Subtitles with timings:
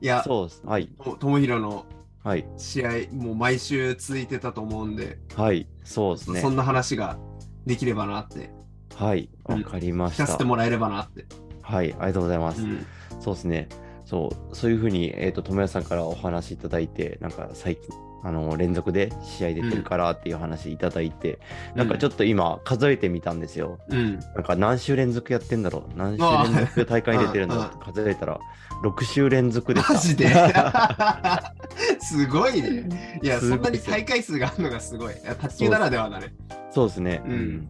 [0.00, 0.62] いや、そうです。
[0.64, 0.88] はい。
[1.02, 1.86] とともひろの
[2.22, 2.46] はい。
[2.56, 5.66] 試合、もう毎週続いてたと思うんで、はい。
[5.84, 6.50] そうですねそ。
[6.50, 7.18] んな話が
[7.66, 8.50] できればなって、
[8.94, 9.30] はい。
[9.48, 10.44] うんわかりました聞かせて。
[10.44, 11.24] もらえればなって。
[11.62, 11.92] はい。
[11.98, 12.62] ありがとうございます。
[12.62, 12.86] うん
[13.20, 13.68] そうですね。
[14.04, 21.38] そう、そういうふうに、えっ、と、友也さんからお話いただいて、なんか最近、あの、連続で試合出てるからっていう話いただいて、
[21.74, 23.78] なんかちょっと今、数えてみたんですよ。
[23.88, 24.18] うん。
[24.18, 28.38] なんか何週連続やってんだろう何週連続大会に出てるんだろうって数えたら、
[28.82, 29.80] 6週連続で。
[29.88, 30.28] マジで？
[32.00, 32.88] すごいね。
[33.22, 35.14] いや、そんなに大会数があるのがすごい。
[35.40, 36.34] 卓球ならではだね。
[36.70, 37.22] そうですね。
[37.24, 37.68] うんうん。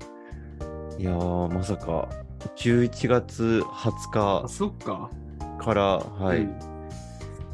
[0.99, 2.09] いやー、まさか、
[2.57, 5.11] 11月20あ、そっか。
[5.59, 6.70] 日から、はい、うん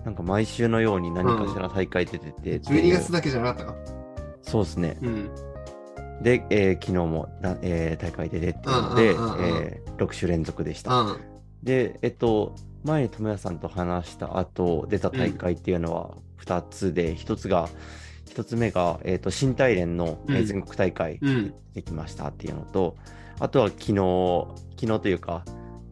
[0.07, 3.75] なんか毎週のように何かしら大会出てて、12月でだけじゃなかったか？
[4.43, 4.97] そうですね。
[5.03, 5.31] うん。
[6.23, 11.01] で、えー昨日もだ、えー大会で出てるので、うんうんうんうんえー6週連続でした。
[11.01, 11.21] うん。
[11.65, 17.69] で、えっと、前に友也さんと話した後、出た大会っていうのは2つで、1つが、
[18.29, 21.55] 1つ目が、えっと、新大連の、全国大会うん。
[21.75, 22.95] できましたっていうのと、
[23.41, 24.47] あとは昨日、
[24.81, 25.45] 昨日というか、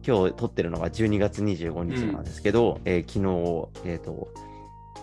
[0.05, 3.19] 今日撮ってるのが12月25日なんですけど、えー昨
[3.83, 4.27] 日、えっ、と、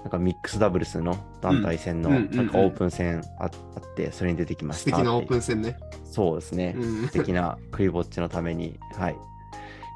[0.03, 3.50] なんかミックスダブルスの団体戦のうんうんうんうんなんかオープン戦ああっ
[3.97, 4.91] て、それに出てきました。
[4.91, 5.77] 素敵なオープン戦ね。
[6.05, 6.75] そうですね。
[6.77, 9.17] うん素敵なクイぼっちのために、はい、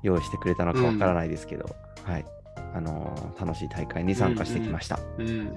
[0.03, 1.67] 用意してくれたのかわからないですけど、
[2.03, 2.25] はい、
[2.75, 4.99] あのー楽しい大会に参加してきました。
[5.19, 5.55] うん。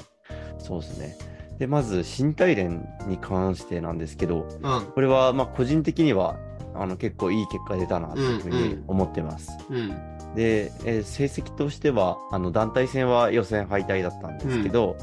[0.59, 1.17] そうですね。
[1.59, 4.85] で、まず、新大連に関してなんですけど、うん。
[4.93, 6.37] これはまあ個人的には
[6.81, 9.51] あの結構いい結果出たなというふううんうにん思ってます。
[9.69, 9.89] うん。
[10.35, 14.95] で、えー成績としてはあの団体戦は予選敗退だったんですけど、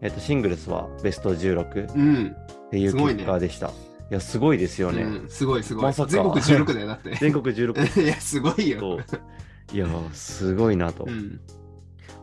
[0.00, 2.36] えっとシングルスはベスト16っうん。
[2.70, 3.68] ていう結果でした。
[4.10, 5.02] いや、すごいですよね。
[5.02, 5.84] うんすごいすごい。
[5.84, 7.14] まさか全国16だよ、だって。
[7.20, 8.80] 全国16いや、すごいよ。
[8.80, 9.00] と、
[9.74, 11.04] いや、すごいなと。
[11.06, 11.40] うん。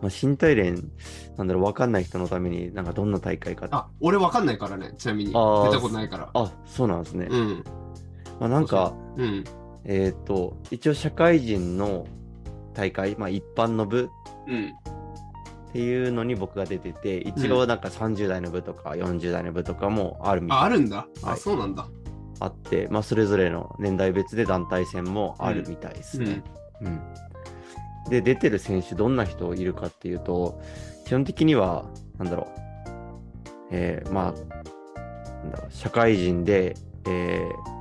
[0.02, 0.92] まあ、新大連、
[1.38, 3.68] なんだろう、わかんない人のために、なんかどんな大会か。
[3.72, 5.28] あ、俺わかんないからね、ちなみに。
[5.28, 6.30] 出たことないから。
[6.34, 7.28] あ、そうなんですね。
[7.30, 7.64] うん。
[8.40, 9.44] まあ、なんか、うん。
[9.86, 12.06] えっ、と、一応社会人の
[12.74, 14.10] 大会、まあ一般の部
[14.48, 14.74] うん。
[15.70, 21.08] っていうのに僕が出てて、一応なんか30代の部とか40代の部とかもあるみたいあ、あるんだ。
[21.22, 21.88] あ、はいそうなんだ。
[22.40, 26.44] あって、まあそれぞれの年代別で団体戦もあるみたいですね。
[26.82, 27.02] うん。
[28.10, 30.62] で、出てる選手どんな人いるかっていうと、
[31.06, 31.86] 基本的には、
[32.18, 32.60] なんだろう、
[33.72, 36.76] えー、まあ、なんだろう、社会人で、
[37.08, 37.75] えー、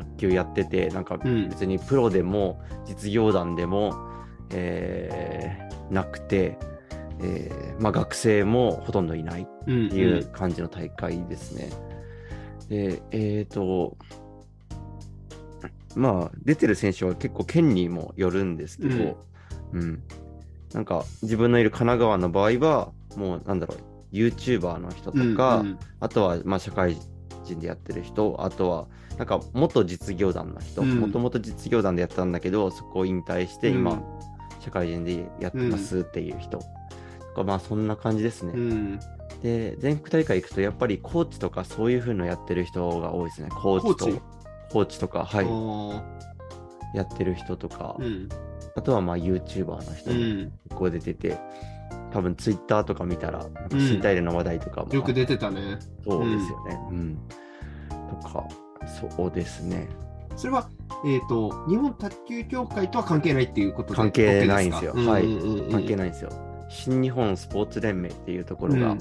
[0.00, 3.94] 卓卓球やってて、なんかうん別にプロでも実業団でも、
[4.50, 6.56] えーなくて、
[7.20, 9.86] えーまあ、学生もほとんどいないうん。
[9.88, 11.70] っていう感じの大会ですね。
[12.68, 13.96] で、えっ、と、
[15.96, 19.18] まあ、出てる選手は結構県にもよるんですけど、
[19.72, 20.02] うん。
[20.72, 23.78] なんか、自分のいる神奈川の場合は、もう、なんだろう、
[24.14, 26.96] YouTuber の人とうんか、うんあとは、まあ、社会
[27.44, 28.86] 人でやってる人、あとは、
[29.18, 34.02] なんか、元実業団の人、うんもともと実業団でやってたんだけど、そこを引退して、今、うん
[34.62, 36.58] 社会人でやってますっていう人。
[36.58, 36.64] と
[37.34, 38.52] かまあ、そんな感じですね。
[38.54, 39.00] うん。
[39.42, 43.48] で、全国大会行くと、やっぱりコーチとかそういう風のやってる人が多いですね。
[43.48, 44.20] コーチと、
[44.70, 45.00] コーチ？
[45.00, 45.42] とか、は
[46.92, 48.28] い、やってる人とか、うん。
[48.76, 50.52] あとはまあ YouTuber の人もうん。
[50.64, 51.38] 結構出てて、
[52.12, 55.78] 多分 Twitter とか見たら、なんか新大連の話題とかも、よく出てたね。
[56.04, 56.78] そうですよね。
[56.90, 57.18] うん。
[58.20, 58.48] とか、
[59.16, 59.88] そうですね。
[60.36, 60.68] それは、
[61.04, 66.30] えっ、と、日本卓球協会とは関係ないっていうことで関係ないんですよはいうんうんうん関係ないんですよ。
[66.68, 68.98] 新日本スポーツ連盟っていうところがうん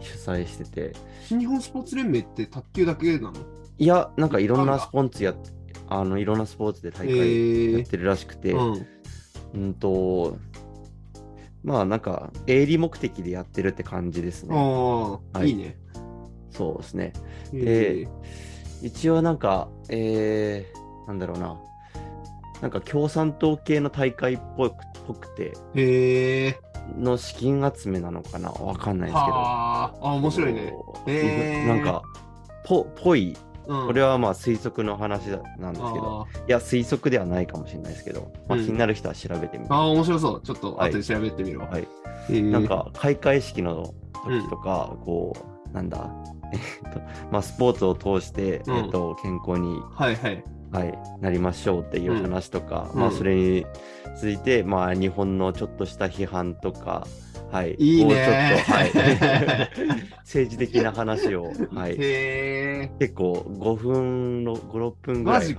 [0.00, 0.92] 主催してて、
[1.22, 3.32] 新日本スポーツ連盟って卓球だけなの？
[3.78, 5.36] いや、なんかいろんあなんスポーツやっ
[5.88, 8.86] あのいろんなスポーツで大へ会ーやってるらしくて、うん。
[9.54, 10.36] うんと、
[11.64, 14.54] まあなんか、営利目的でやってるって感じですね。
[14.54, 15.76] ああ、はいいいね。
[16.50, 17.12] そうですね。
[17.52, 18.08] へー
[18.82, 21.58] 一応なんか、えー、なんだろうな。
[22.60, 24.76] なんか共産党系の大会っぽく
[25.06, 26.60] ぽくて、へえ。
[26.98, 28.50] の資金集めなのかな？
[28.50, 29.32] わかんないですけど。
[29.32, 30.70] はあ、あ、面白いね。
[30.70, 32.02] こうへーなんか、
[32.66, 33.34] ぽ、ぽい。
[33.66, 38.64] うん、これはまあ推測の話だなんですけど、あいや、推測ではないかもしれないですけど、まあ、うん。
[38.66, 39.70] 気になる人は調べてみて。
[39.70, 40.42] ーあー、面白そう。
[40.42, 40.90] ちょっとはい。
[40.90, 41.66] 後で調べてみるわ。
[41.66, 41.82] はい。
[41.82, 42.42] へー。
[42.50, 43.94] なん、か、開会式の
[44.24, 45.36] 時とか、こ
[45.70, 46.10] う、なんだ、
[46.52, 47.00] えっと、
[47.30, 48.76] まあ、スポーツを通して、うん。
[48.76, 50.44] えっと、健康に、はいはい。
[50.72, 53.12] はい、なりましょうっていう話とか、まあ、うん。
[53.12, 53.66] うんそれに
[54.16, 57.06] ついて、まあ、日本のちょっとした批判とか、
[57.54, 58.14] はい、いいね。
[58.16, 58.90] ちょっと、はい、
[60.26, 61.96] 政治的な話を、はい。
[61.96, 65.56] 結構5分の、5、6分ぐらい、ずっ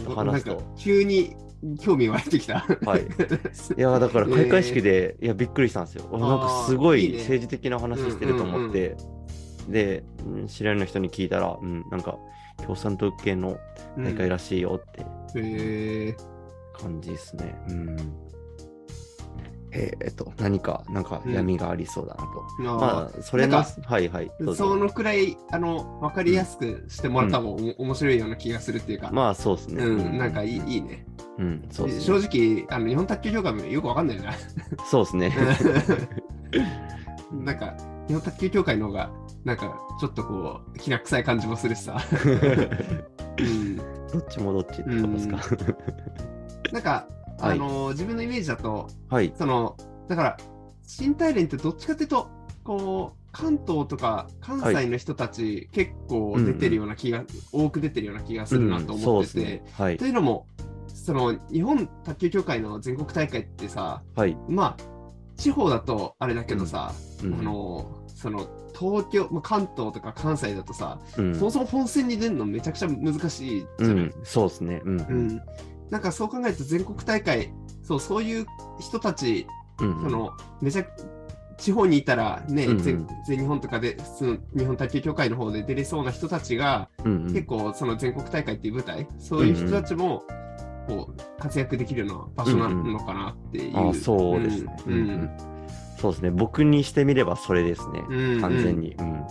[0.00, 0.60] と話すと。
[0.76, 1.36] 急に
[1.80, 2.66] 興味湧いてきた。
[2.84, 3.02] はい。
[3.02, 6.08] いやだから 開会式で、いやびっくりしたんですよ。
[6.12, 8.96] あなんかすごい政治的な話してると思って、
[9.68, 12.18] で、うん知り合いの人に聞いたら、うん、なんか
[12.64, 13.58] 共産党系の
[13.96, 16.16] 大会らしいよって
[16.72, 17.54] 感じですね。
[17.68, 18.27] うん。
[19.70, 22.62] えーえっと、何か、なんか闇がありそうだなと。
[22.62, 24.30] まあ、それの、なんかはいはい。
[24.56, 29.84] そのくらいあの分かりやすくしてもらった方がお面白いような気がするっていうか、まあ、そうですね。
[29.84, 31.04] うん、なんかいいいいね。
[31.38, 32.64] うん、そうです正ね。
[32.66, 34.34] 直あの、日本卓球協会もよくわかんないじゃん。
[34.90, 35.32] そうですね。
[37.32, 37.74] なんか、
[38.08, 39.10] 日本卓球協会の方が、
[39.44, 41.98] なんか、ちょっとこう、きな臭い感じもするしさ。
[43.38, 43.82] うん、ど
[44.18, 45.38] っちもどっちってことですか？
[46.72, 47.06] なんか、
[47.40, 49.32] はいあの自分のイメージだと、はい。
[49.36, 49.76] その、
[50.08, 50.36] だから、
[50.82, 52.28] 新大連ってどっちかっていうと、
[52.64, 59.72] こう、関東とか関西の人たち、結構出てるような気が、多く出てるような気がするなと思ってて、ですね。
[59.72, 60.06] はいと。
[60.06, 60.46] いうのも、
[60.88, 64.36] その日本卓球協会の全国大会ってさ、はい。
[64.48, 64.98] まあ、
[65.36, 66.92] 地方だとあれだけどさ、
[67.22, 68.48] うんあの、その、
[68.78, 74.80] 東京、まあ、関東とか関西だとさ、うんそもそも本戦に出るのめちゃくちゃ難しいじゃない、うん、そうですね。
[74.84, 75.00] うん。
[75.00, 75.42] ううんん
[75.90, 77.52] なんかそう考えると全国大会、
[77.82, 78.46] そうそういう
[78.78, 79.46] 人たち、
[79.80, 80.86] うんそのめちゃ
[81.56, 90.24] 地方にいたらね、うんうん全全日本とかでその日本卓球協会の方で出れそうな人たちが、うんうん結構その全国大会っていう舞台、そういう人たちも
[90.86, 93.90] こう活躍できるような場所なのかなっていう。
[93.90, 94.76] あそうですね。
[94.86, 95.30] うんうん
[95.98, 96.30] そうですね。
[96.30, 98.04] 僕にしてみればそれですね。
[98.08, 98.94] うん完全に。
[98.94, 99.24] うん。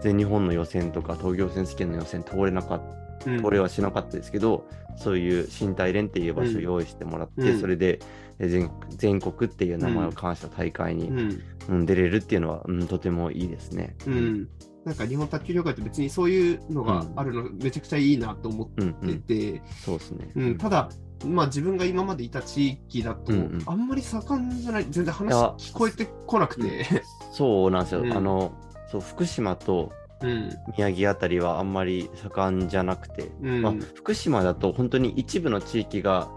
[0.00, 3.30] 全日本の予選とか東京選手権の予選通れなかった。
[3.30, 3.42] うん。
[3.42, 7.60] これはしなかったですけど、そういう新大連っていう場所を用意してもらって、うん。
[7.60, 8.00] それで
[8.38, 11.18] え全全国っていう名前を冠した大会に、うん。
[11.18, 13.94] うん出れるっていうのは、うん、とてもいいですね。
[14.06, 14.48] うん。
[14.84, 20.32] なんか日本卓球協会って別にそういうのがあるのめちゃくちゃいいなと思うん、うってん、て、そうですね。
[20.34, 20.58] うん。
[20.58, 20.88] ただ、
[21.24, 23.62] まあ、自分が今までいた地域だと、うんうん。
[23.66, 26.86] あんまり盛んじゃない、全然話聞こえてこなくて、
[27.30, 28.00] そうなんですよ。
[28.00, 28.12] うん。
[28.12, 28.52] あの、
[28.90, 30.50] そう、福島とうん。
[30.76, 33.62] 宮城あたりはあんまり盛んじゃなくて、うん。
[33.62, 36.28] まあ、福島だと本当に一部の地域が、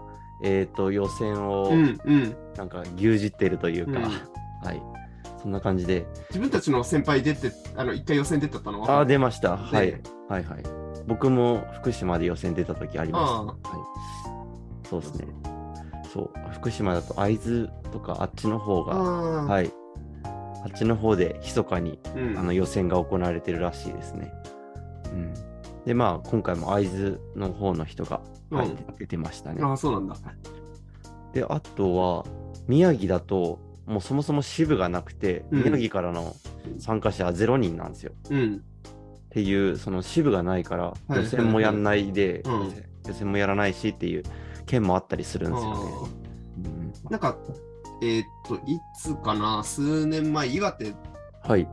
[0.42, 1.70] えー、と予選を
[2.56, 4.04] なんか牛耳っているというか、うん。
[4.04, 4.82] はい、
[5.40, 8.90] そんな感じで、自分たちの先輩出て、あの一回予選出たのは？
[8.90, 9.86] ああ、出ました、はい。
[9.88, 10.62] で、はいはい。
[11.06, 13.30] 僕も福島で予選出た時ありました。
[13.30, 15.26] あはい、そうですね。
[16.12, 19.70] そう、福島だと会津とかあっちの方が、はい、
[20.64, 24.32] あっちの方で密かにうんあの予選が行われてるらしいですね。
[25.12, 25.34] うん、
[25.84, 28.20] で、まあ、今回も会津の方の人が、
[28.50, 29.58] はいうん出てましたね。
[29.62, 30.16] あー、そうなんだ。
[31.32, 32.24] で、あとは、
[32.66, 36.34] 宮城だと、もうそもそも支部がなくて、うん宮城からの
[36.78, 38.12] 参加者は0人なんですよ。
[38.30, 38.56] うん。
[38.56, 42.72] っていう、その支部がないから、予選もやんないで、うん
[43.06, 44.22] 予選もやらないしっていう
[44.64, 46.94] 県もあったりするんですよね。
[47.10, 47.36] なんか、
[48.04, 50.94] えーっと、いつかな、数年前、岩手で
[51.42, 51.66] はい。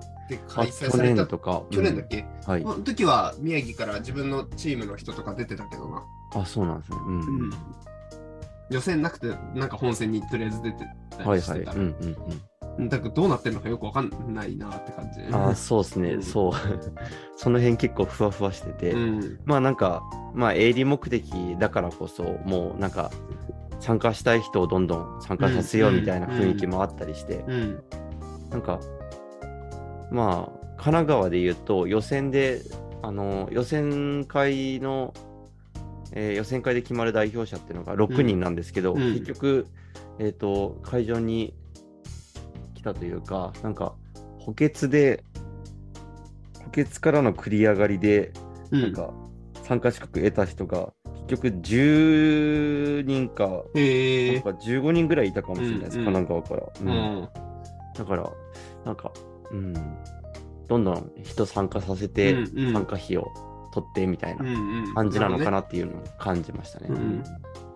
[0.48, 1.64] 開催された年とか。
[1.72, 2.66] 去年だっけ、うんはいあ。
[2.66, 6.04] の時は宮城から自分のチームの人とか出てたけどな。
[6.34, 6.98] あ、そうなんですね。
[7.06, 7.20] うん。
[7.20, 7.52] うん
[8.70, 11.38] 予選なくて、なんか本戦にとりあえず出てたはいはい。
[11.40, 11.74] りしてた。
[11.74, 12.16] うんうん
[12.78, 12.88] うん。
[12.88, 15.20] だからどうなってるのかよくわかんないなって感じ。
[15.36, 16.52] あーそうですね、うんそう。
[17.36, 19.40] その辺結構ふわふわしてて、うん。
[19.44, 20.02] まあなんか、
[20.34, 23.12] まあ営利目的だからこそ、もうなんか、
[23.82, 27.84] 参加したい人をどんどん参加させようみたいな雰囲気もあったりして、うん。
[28.52, 28.80] なんか、
[30.12, 32.62] まあ、神奈川で言うと、予選で、
[33.02, 35.14] あの、予選会の、
[36.14, 39.66] えー予選会で決まる代表者っていうのが6人なんですけど、うんうん結局、
[40.20, 41.56] えっ、と、会場に
[42.76, 43.96] 来たというか、なんか、
[44.38, 45.24] 補欠で、
[46.60, 48.32] 補欠からの繰り上がりで、
[48.70, 48.82] うん。
[48.82, 49.12] なんか、
[49.64, 51.01] 参加資格得た人が、結
[51.32, 56.62] 局10人か、へえなんか15人ぐらいいたかもしれないです、うん神奈川から。
[56.62, 57.30] ううんん。
[57.96, 58.32] だから、
[58.86, 59.12] なんか、
[59.52, 59.74] うん、
[60.68, 63.32] どんどん人参加させて、うんうん参加費を
[63.74, 65.52] 取ってみたいなうん感じなのかな。
[65.52, 66.88] なっていうのを感じましたね。
[66.90, 67.24] うん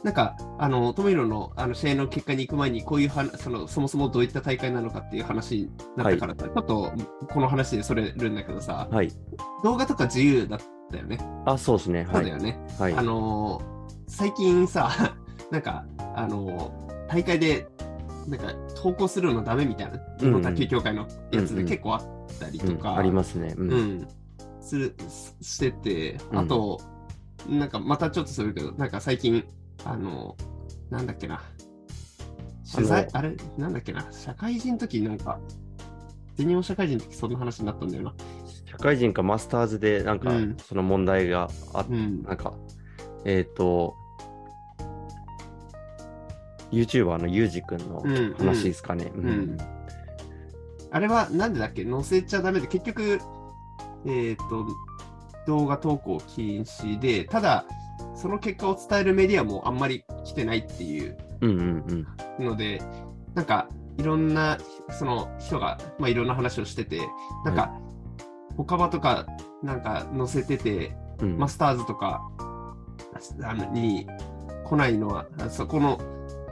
[0.04, 6.94] なんか、あの、トミロのあの試合の結果に行く前に、こういうはその、そもそもどういった大会なのかっていう話になったからさ、ちょっと
[7.34, 9.12] この話でそれるんだけどさ、はい。
[9.64, 10.60] 動画とか自由だっ
[10.92, 11.18] たよね。
[11.46, 12.06] あ、そうですね。
[12.06, 12.14] はい。
[12.16, 12.60] そうだよね。
[12.80, 12.94] はい。
[12.94, 13.76] あのー
[14.08, 14.90] 最近さ、
[15.52, 17.68] なんか、あのー大会で、
[18.28, 22.02] なんか、投稿するのダメみたいな、日本卓球協会のやつで結構あっ
[22.40, 23.54] たりとうんか、ありますね。
[23.58, 23.72] うん。
[23.72, 24.08] うん、
[24.60, 26.80] するししてて、うんあと、
[27.50, 29.44] なんかまたちょっとするけど、なんか最近、
[29.84, 30.36] あの、
[30.90, 31.42] なんだっけな、
[32.74, 35.40] 取材、あれ、なんだっけな、社会人の時なんか、
[36.36, 38.14] 全日本社会人の時そんな話になったんだよな。
[38.78, 42.24] 社会人かマスターズで、なんかうん、その問題があっうん。
[42.24, 42.54] なんか、
[43.24, 43.96] えっ、と、
[46.72, 49.12] YouTuber のユージくんのうん話ですかね。
[50.92, 51.84] あれはなんでだっけ？
[51.86, 53.20] 載せちゃダメで、結局、
[54.06, 54.66] えっ、と、
[55.48, 57.66] 動画投稿禁止で、ただ、
[58.16, 62.06] その結果を伝えるメディアもあんまり来てないっていううんうん
[62.40, 62.46] うん。
[62.46, 62.82] ので、
[63.34, 64.58] なんか、いろんな、
[64.90, 67.02] その人が、まあ、いろんな話をしてて、
[67.46, 67.74] なんか、
[68.58, 69.26] 他場とか、
[69.64, 71.38] なんか載せてて、うん。
[71.38, 72.22] マスターズとか
[73.72, 74.08] に
[74.66, 76.00] 来ないのは、あそこの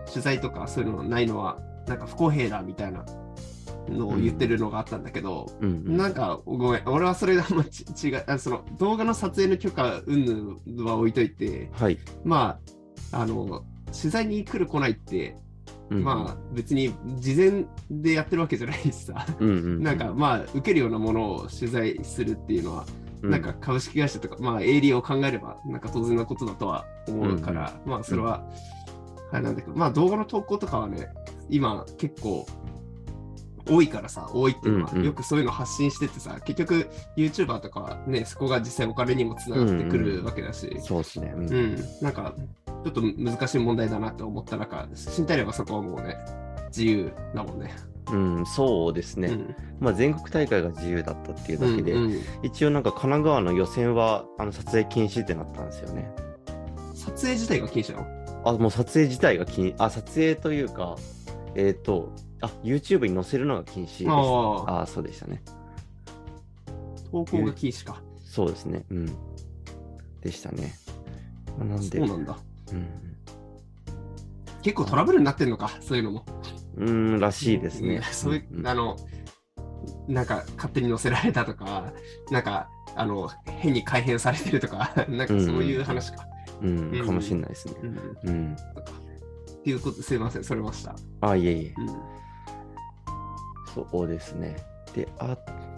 [0.08, 3.06] 取材とかそういうのないのは、なんか不公平だみたいな
[3.90, 5.70] のを言ってるのがあったんだけど、うん。
[5.70, 5.98] うん。
[5.98, 11.98] なんかごめん、俺はそれがあんまち違うあ、その動画の撮影の許可云々は置いといて、はい。
[12.24, 12.60] ま
[13.12, 15.38] あ、あの、取材に来る来ないって、
[15.94, 19.84] うんまあ別に事前でやってるわけじゃないしさ、うんうんうん。
[19.84, 22.86] なんかまあ受けるようなものを取材するっていうのは、
[23.22, 28.44] うなんか株式会社とか、まあ、営利を考えれば、なんか当然のことだとは思うから、まあ、それは、
[29.32, 31.10] あれなんだけど、まあ、動画の投稿とかはね、
[31.50, 32.46] 今、結構、
[33.66, 35.06] 多いからさ、多いっていうのは、うんうん。
[35.06, 41.34] よくそういうの発信しててさ、結局、YouTuber とかはね、そこが実際お金にもつながってくるわけだし、そうですね。
[41.36, 41.50] うん。
[41.50, 42.36] うん、なんか、
[42.84, 44.88] ちょっと難しい問題だなって思った中、
[45.18, 46.18] 身体力はそこはもうね、
[46.68, 47.74] 自由だもんね。
[48.12, 49.30] うん、そうですね。
[49.30, 56.12] うんまあ、全国大会が自由だったっていうだけで、うんうん一応なんか神奈川の予選はあの撮影禁止ってなったんですよね。
[56.94, 58.08] 撮影自体が禁止なの？
[58.46, 60.98] あ、もう撮影自体が禁あ、撮影というか、
[61.56, 62.12] えっ、と、
[62.42, 64.10] あ、YouTube に載せるのが禁止です。
[64.10, 64.14] あ
[64.68, 65.42] ああそうでしたね。
[67.12, 68.02] 投稿が禁止か。
[68.26, 68.84] そうですね。
[68.90, 69.06] うん。
[70.22, 70.74] でしたね。
[71.58, 72.38] まあなんで、そうなんだ。
[72.74, 72.88] うん。
[74.62, 76.26] 結構トラブルになってんのか、そういうのも。
[76.78, 77.96] うーん、らしいですね。
[77.96, 78.98] うんそういう、んあの、
[80.08, 81.94] なんか勝手に載せられたとか、
[82.32, 86.26] なんか、あの、変に改変されてるとか、 なんかそういう話か。
[86.62, 87.74] うん、うんかもしれないですね。
[87.84, 88.56] うんうん。
[88.56, 90.96] っていうこと、すいません、それました。
[91.22, 91.74] あ、いえいえ。
[91.78, 92.24] うん
[93.74, 94.56] そうですね。
[94.96, 95.36] で、あ、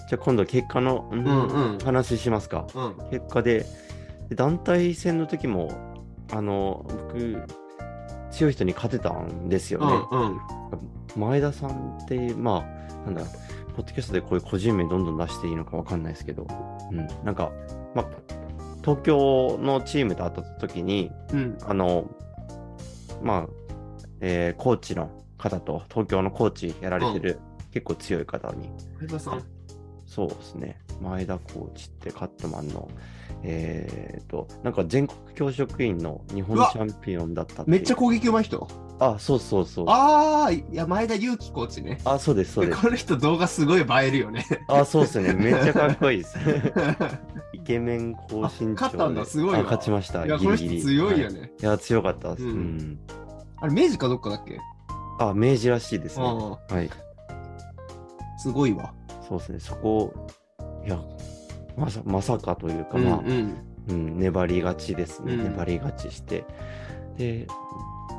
[0.09, 2.67] じゃあ今度結果の、うんうんうん話しますか。
[2.75, 3.09] うん。
[3.09, 3.65] 結果で、
[4.29, 5.94] で団体戦の時も、
[6.31, 7.43] あの、僕、
[8.31, 10.07] 強い人に勝てたんですよね。
[10.11, 10.39] うんうん。
[11.15, 12.65] 前田さんって、ま
[13.05, 13.21] あ、なんだ、
[13.75, 16.47] ポッドキャストでこういう個人名どんどん出していいのかわかんないですけど、
[16.91, 17.51] うん、なんか、
[17.93, 18.05] まあ、
[18.81, 21.57] 東京のチームと当たった時に、うん。
[21.61, 22.09] あの、
[23.21, 23.47] まあ、
[24.21, 27.39] えーコーチの方と、東京のコーチやられてる、
[27.71, 29.43] 結構強い方に、前田さん。
[30.05, 32.89] そうですね、前田コーチってカットマンの、
[33.43, 38.67] えーと、なんか全国教職員の日本チャンピオンだったってめっちゃ攻撃うまい人？
[38.97, 39.85] あ、そうそうそう。
[39.89, 41.99] ああ、いや、前田祐希コーチね。
[42.05, 42.81] あ、そうです、そうです。
[42.81, 44.45] この人動画すごい映えるよね。
[44.69, 45.33] あ、そうですね。
[45.33, 46.37] めっちゃかっこいいです。
[47.51, 50.25] イケメン高身長勝ったんだすごい勝ちました。
[50.25, 51.51] いや、この人ギリギリ強いよはね。
[51.61, 52.43] いや、強かったです。
[52.43, 52.99] ううんん。
[53.57, 54.57] あれ、明治かどっかだっけ？
[55.19, 56.25] あ、明治らしいですね。
[56.25, 56.89] あはい。
[56.89, 58.93] あ、すごいわ。
[59.27, 59.59] そうですね。
[59.59, 60.13] そこ、
[60.85, 60.99] いや、
[61.75, 63.55] まさまさかというか、うんまあ、うん。
[63.87, 65.33] うん、粘り勝ちですね。
[65.33, 66.43] うん粘り勝ちして。
[67.17, 67.47] で、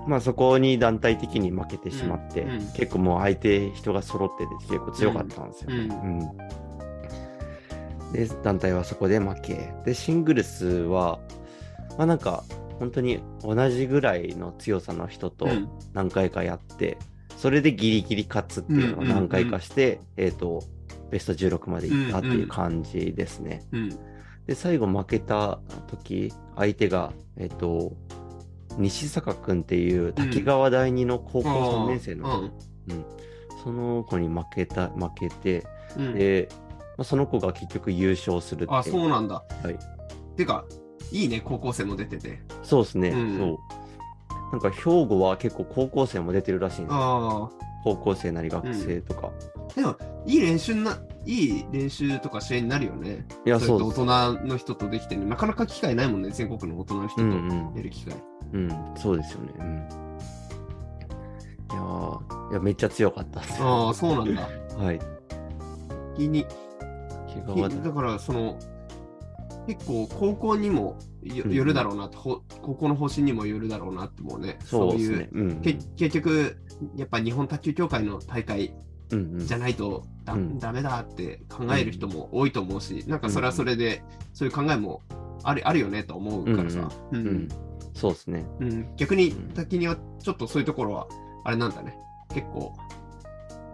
[0.07, 5.77] まあそこに団体的に負けてしまって、うんうん結構もう相手人が揃ってて結構強かったんですよね。
[5.77, 6.57] うんうん
[8.13, 9.75] で、団体はそこで負け。
[9.85, 11.19] で、シングルスは、
[11.99, 12.45] まあなんか、
[12.79, 16.99] 本当に同じぐらいの強さの人とうん何回かやって、
[17.37, 20.63] それでギリギリ勝つっていうのを何回かして、えっ、と、
[21.11, 23.63] ベスト16まで行ったっていう感じですね。
[23.73, 23.89] うん。
[24.47, 27.93] で、最後負けた時、相手が、えっ、と、
[28.79, 32.53] 西坂くんっていう滝川第二の高校3年生の子、うんうん
[33.65, 36.49] その子に負けた、負けて、うんで、
[36.97, 38.79] まあ、その子が結局優勝するっていう。
[38.79, 39.43] あ、そうなんだ。
[39.61, 39.77] はい。
[40.37, 40.65] てか、
[41.11, 42.41] いいね、高校生も出てて。
[42.63, 43.59] そうですね、うんそう。
[44.53, 49.33] なんか兵庫は結構高校生も出てるらしいんです高校生なり学生とか。
[49.71, 49.75] あ。
[49.75, 49.97] でも、
[50.27, 53.27] いい練習な、いい練習とか試合になるよね。
[53.45, 54.05] いや、そう大人
[54.47, 55.27] の人とできてる。
[55.27, 58.15] なかなか機会ないもんね、全国の大人の人とうんうんやる機会。
[58.53, 59.53] うん、そうですよね。
[59.59, 59.89] うん。
[61.73, 63.63] いやーいや、めっちゃ強かったです。
[63.63, 64.49] ああ、そうなんだ。
[64.79, 65.01] はい。
[66.17, 66.47] 気に、
[67.47, 68.59] だだから、その、
[69.67, 74.59] 結構高校にもよるだろうなと、ほ高校の方針にもよるだろうなって思うね。
[74.65, 75.29] そうですいうね。
[75.33, 75.61] うん。
[75.61, 76.57] け結局、
[76.95, 80.59] やっぱ日本卓球協会の大会うんうんじゃないとだ,、うん。
[80.59, 85.03] ダメだって考える人も多いと思うし、なんかそれはそれで、そういう考えも
[85.45, 87.27] あるあるよねと思うからさ、ううん。
[87.27, 87.49] ん。
[87.95, 88.45] そうですね。
[88.61, 88.97] うん。
[88.97, 91.07] 逆にうん滝にはちょっとそういうところは
[91.45, 91.97] あれなんだね。
[92.35, 92.75] 結構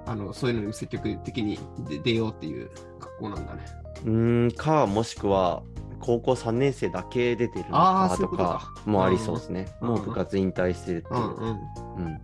[0.06, 1.58] あのそういうのに積極的に
[1.88, 2.70] 出出ようっていう
[3.00, 3.64] 格好なんだね。
[4.04, 5.62] うーん、か、もしくは、
[6.00, 8.74] 高校3年生だけ出てるのかとかか。
[8.84, 9.68] もありそうですね。
[9.80, 11.20] うんもう部活引退してるっていう。
[11.20, 11.22] う。
[11.22, 12.04] んうん。
[12.06, 12.20] うん。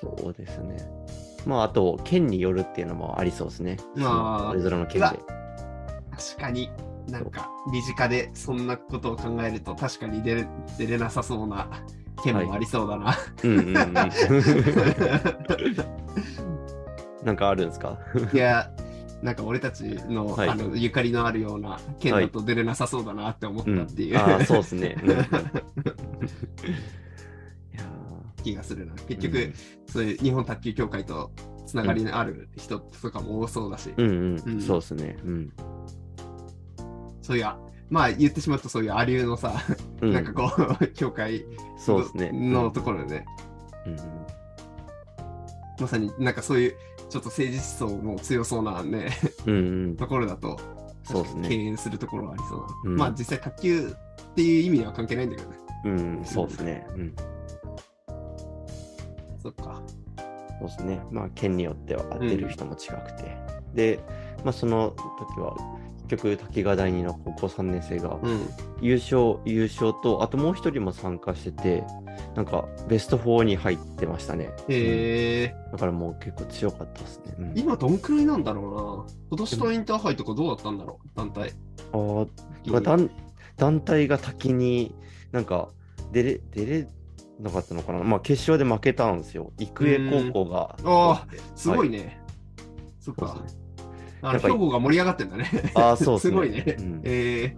[0.00, 0.76] そうですね。
[1.46, 3.76] まあ、あと、県によるっていうのもありそうですね。
[3.96, 5.06] まあそれぞれの県で。
[5.06, 5.20] 確
[6.40, 6.70] かに、
[7.08, 10.46] なんか、身近でそんなことを考えると、確かに出れ
[10.78, 11.68] 出れなさそうな
[12.22, 13.14] 県もありそうだな。
[13.42, 13.74] うんうんうん。
[17.24, 17.98] なんかあるんですか？
[18.32, 18.70] いや、
[19.22, 24.96] なんか俺たちの,、はいあのゆかりのあるような県だと出れなさそうだなって思ったっていう、ああ、そうですね。
[25.02, 25.16] うん
[28.44, 28.94] 気がするな。
[29.08, 29.54] 結局、うん
[29.86, 31.30] そういう日本卓球協会と
[31.66, 35.16] つながりのある人とかも多そうだし、ーうんうん、うんそうですね。
[35.24, 35.52] うん。
[37.22, 37.56] そういや、
[37.90, 39.54] まあ言ってしまうとそういうアリューのさ、
[40.00, 41.44] うん、なんかこう、 協会
[41.78, 42.30] そうですね。
[42.32, 43.26] のところでね、
[43.86, 43.98] うんうん
[45.80, 46.76] まさになんかそういう
[47.10, 49.10] ちょっと政治思想も強そうなね、
[49.46, 50.58] うんうん、 ところだと、
[51.02, 52.72] そうですね敬遠するところはありそうだな。
[52.84, 55.56] うんまあ実際卓球っていう意味では関係ないんだけどね。
[55.84, 56.86] うん、そうですね。
[56.94, 57.14] うん、
[59.44, 59.82] そっか。
[60.60, 61.00] そうですね。
[61.10, 63.36] まあ、県によっては出る人も違くて。
[63.74, 64.00] で、
[64.42, 65.54] まあ、その時は、
[66.08, 68.48] 結局、滝川第二の高校3年生がうん。
[68.80, 71.84] 優勝、優勝と、あともう一人も参加してて、
[72.34, 74.50] なんか、ベスト4に入ってましたね。
[74.68, 77.34] えだからもう結構強かったですね。
[77.38, 79.16] うんー、今どんくらいなんだろうな。
[79.28, 81.52] 今年のインターハイとかどうだったんだろう、団体。
[81.92, 82.26] あ
[82.74, 83.10] あ団
[83.56, 84.94] 団体が滝に
[85.32, 85.68] なんか
[86.12, 86.88] 出れ出れ
[87.40, 89.52] なかったのかな、まあ、決勝で負けたんですよ。
[89.58, 90.76] 育英高校が。
[90.84, 91.26] あ
[91.56, 92.20] すごいね。
[93.00, 93.58] そっかそうです。
[94.22, 95.50] あの兵庫が盛り上がってんだね。
[95.74, 96.36] ああ、そうですすね。
[96.36, 96.76] ごいね。
[96.78, 97.56] うんえ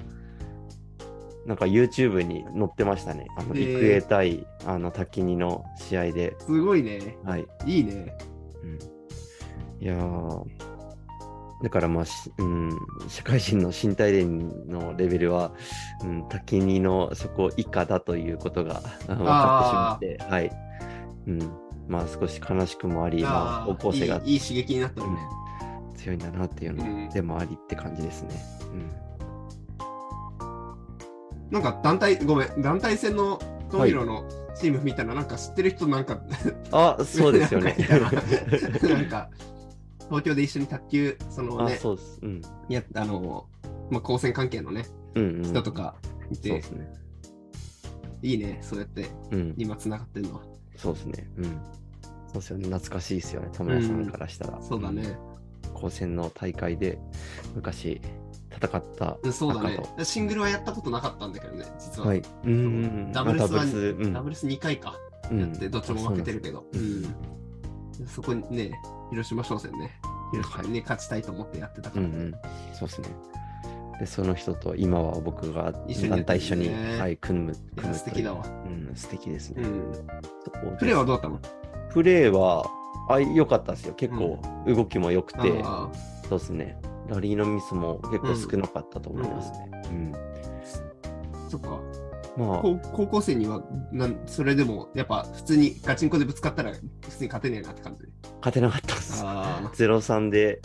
[1.46, 3.28] なんか YouTube に載ってましたね。
[3.38, 6.34] あのへー育英対あの滝にの試合で。
[6.40, 7.16] ー、すごいね。
[7.24, 7.46] はい。
[7.66, 8.16] いいね。
[8.64, 8.78] うん、
[9.80, 10.65] いやー
[11.62, 12.70] だからまあ、しうん、
[13.08, 15.52] 社会人の身体連のレベルは、
[16.02, 20.50] うん、滝にのそこ以下だということがあ分かってしまって、はい。
[21.26, 21.38] うん、
[21.88, 25.18] まあ少し悲しくもあり、まあ、あ高校生がいいいい刺激になったよね。
[25.96, 28.56] 強いんだなっていうのうんでもありって感じですね。
[31.50, 33.40] なんか団体、ごめん、団体戦の
[33.70, 34.24] 東広の
[34.56, 36.20] チーム見たら、なんか知ってる人なんか、うん、
[36.72, 37.76] あ、そうですよね。
[38.82, 39.30] なんか、
[40.08, 42.18] 東京で一緒に卓球、そのあ、ね、そうです。
[42.22, 42.42] うん。
[42.68, 43.46] やあの、
[43.90, 45.42] まあ、高専関係のね、うん、うん。
[45.44, 45.96] 人とか
[46.30, 46.62] いて、ね。
[48.22, 49.54] いいね、そうやってうん。
[49.58, 50.42] 今つながってるのは。
[50.76, 51.30] そうですね。
[51.36, 51.44] うん。
[51.44, 52.64] そうですよね。
[52.64, 53.48] 懐かしいですよね。
[53.52, 54.60] 田村さんからしたら。
[54.62, 55.18] そうだね。
[55.64, 55.72] うん。
[55.74, 56.98] 高専の大会で
[57.54, 58.00] 昔
[58.50, 59.78] 戦ったうんそうだね。
[60.02, 62.08] シングルはやったことなかったんだけどね、実は。
[62.08, 62.22] はい。
[62.44, 62.68] うんうんう
[63.08, 63.12] ん。
[63.12, 64.98] ダブルスはまあダブルス、うんダブルス2回か、
[65.30, 66.64] うんやって、どっちも負けてるけど。
[66.72, 67.35] うん
[68.06, 68.72] そこにね、
[69.10, 69.98] 広島商船ね、
[70.32, 72.06] 広島にね、勝ちたいと思ってやってたから。
[72.06, 72.32] うんうん。
[72.72, 73.08] そうですね。
[74.00, 77.56] で、その人と今は僕が団体一緒に、ねはい、組む。
[77.76, 78.68] 組む素敵だわう。
[78.68, 79.62] うん、素敵ですね。
[79.62, 80.76] うん。
[80.78, 81.40] プレーはどうだったの？
[81.90, 82.66] プレーは、
[83.08, 83.94] あ、良かったですよ。
[83.94, 85.88] 結構、動きも良くて、あ
[86.28, 86.78] そうですね。
[87.08, 89.70] ラリーのミスも結構少なかったと思いますね。
[89.90, 90.12] うん。
[90.12, 90.16] ー
[91.48, 91.80] そっか。
[92.36, 98.04] まあ、高高校生にはなん、それでも、やっぱ普通にガチンコでぶつかったら、普通に勝てねえなって感じ。
[98.40, 99.22] 勝てなかったです。
[99.24, 100.60] あ0-3で、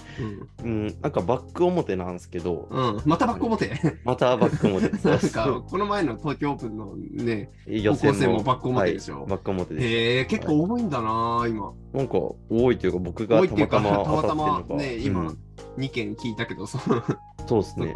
[0.60, 0.64] あ。
[0.64, 2.96] うん、なんかバック表なんですけど、うん。
[2.96, 3.02] うん。
[3.06, 3.72] またバック表？
[4.04, 4.90] またバック表。
[5.08, 9.88] なんか、この前の東京オープンのね、予高校生もバック表でしょはいバック表です。
[9.88, 11.74] へえ、結構多いんだな、今。
[11.94, 12.14] なんか
[12.50, 14.74] 多いというか、僕が多いっていうか、たまたまたまた。
[14.74, 15.38] まね、今、うん
[15.78, 17.04] 2件聞いたけど、そう。
[17.48, 17.94] そうですね。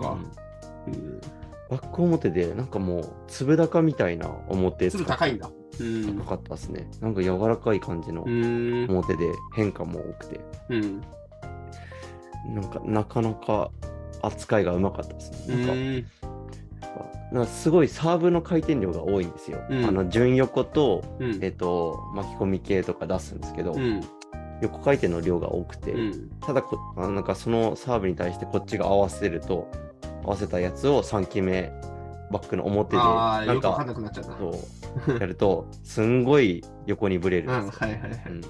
[0.88, 1.22] うん
[1.70, 5.50] バック表で、なんかもう、粒高みたいな表粒高いんだ。
[5.80, 6.18] うん。
[6.20, 6.88] 高かったですね。
[7.02, 8.86] なんか柔らかい感じのうん。
[8.90, 11.02] 表で変化も多くて、うん。
[12.54, 13.72] なんかなかなか
[14.22, 15.66] 扱いがうまかったですうね。
[15.66, 16.06] なんかん。
[17.32, 19.60] なんかすごいサーブの回転量が多いんですよ。
[19.70, 24.02] うんあの順横と、うんえっと、巻き込み系とか出すんですけど、うん。
[24.62, 26.30] 横回転の量が多くて、うん。
[26.40, 29.68] ただこあのなんかそのサーブに対してこっちが合わせると
[30.26, 31.72] 合わせたやつを3期目
[32.32, 34.38] バックの表でなんかんかなくなっちゃった。
[34.38, 34.52] そ
[35.16, 37.50] うやるとすんごい横にぶれる。
[37.50, 38.22] うんん、ですよ、はいはいはい。
[38.28, 38.42] うん。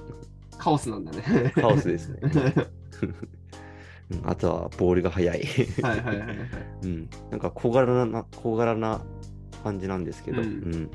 [0.57, 1.53] カオスなんだね。
[1.55, 2.19] カオスですね、
[4.11, 4.21] うん。
[4.29, 5.43] あとはボールが速い、
[5.81, 6.38] はいはいはいはい。
[6.83, 9.01] うん、なんか小柄な小柄な
[9.63, 10.51] 感じなんですけど、ううん。
[10.51, 10.91] ん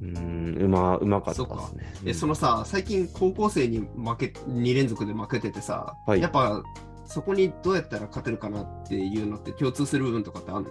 [0.00, 1.92] うんうまうまかったですね。
[2.06, 6.20] え、そのさ、最近高校生に負け、2連続で負けててさ、はい。
[6.20, 6.62] やっぱ
[7.08, 10.70] そこにどうやったら勝てるかなっていうのって共通する部分とかってあるの？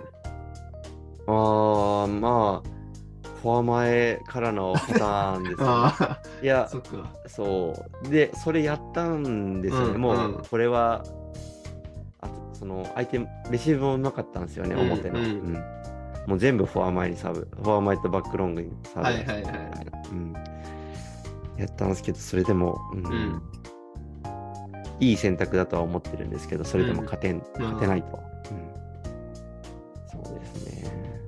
[1.28, 2.78] あーまあ
[3.41, 5.63] フォア前からのパターンですよね。
[5.69, 6.82] あいやあ、そ。
[7.28, 8.10] そう。
[8.10, 9.97] で、それやったんですよね。
[9.97, 11.04] もうんうんう、これは、
[12.21, 13.19] あとその、相手、
[13.52, 15.19] レシーブもうまかったんですよね、うん表の。
[15.19, 15.63] ううんん
[16.28, 17.47] もう全部フォア前にサーブ。
[17.62, 19.04] フォア前とバックロングにサーブ。
[19.04, 19.54] はいはいはい
[20.12, 20.34] うん。
[21.58, 23.41] やったんですけど、それでも、うんん
[25.00, 28.20] いい選択だとは思ってるんですけど、それでも勝てん、うん勝てないと。
[28.52, 28.68] うん
[30.24, 31.22] そうですね。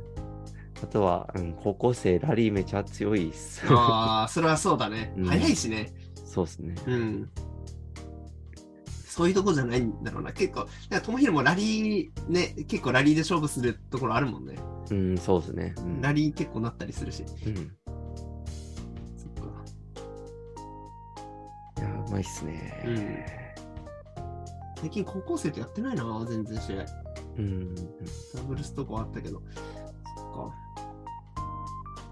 [0.82, 3.62] あとは、うん、高校生、ラリーめちゃ強いっす。
[3.70, 5.22] ああ、それはそうだねう。
[5.22, 5.92] ん早いしね。
[6.26, 6.76] そうですね。
[6.88, 7.30] うん。
[9.06, 10.32] そういうとこじゃないんだろうな。
[10.32, 14.56] 結構、なんかトモヒロもラリー、ね、結構ラリーで勝負するところあるもんね。
[14.90, 15.74] うん、そうですね。
[15.78, 17.24] うんラリー結構なったりするし。
[17.46, 17.70] うん、い
[19.18, 19.52] そっか。
[21.82, 23.39] や、うまいっすね。
[24.80, 26.86] 最近高校生とやってないな、全然試合。
[27.38, 27.76] うん。
[27.76, 27.82] ダ
[28.48, 29.42] ブルスとかあったけど。
[30.18, 30.56] そっか。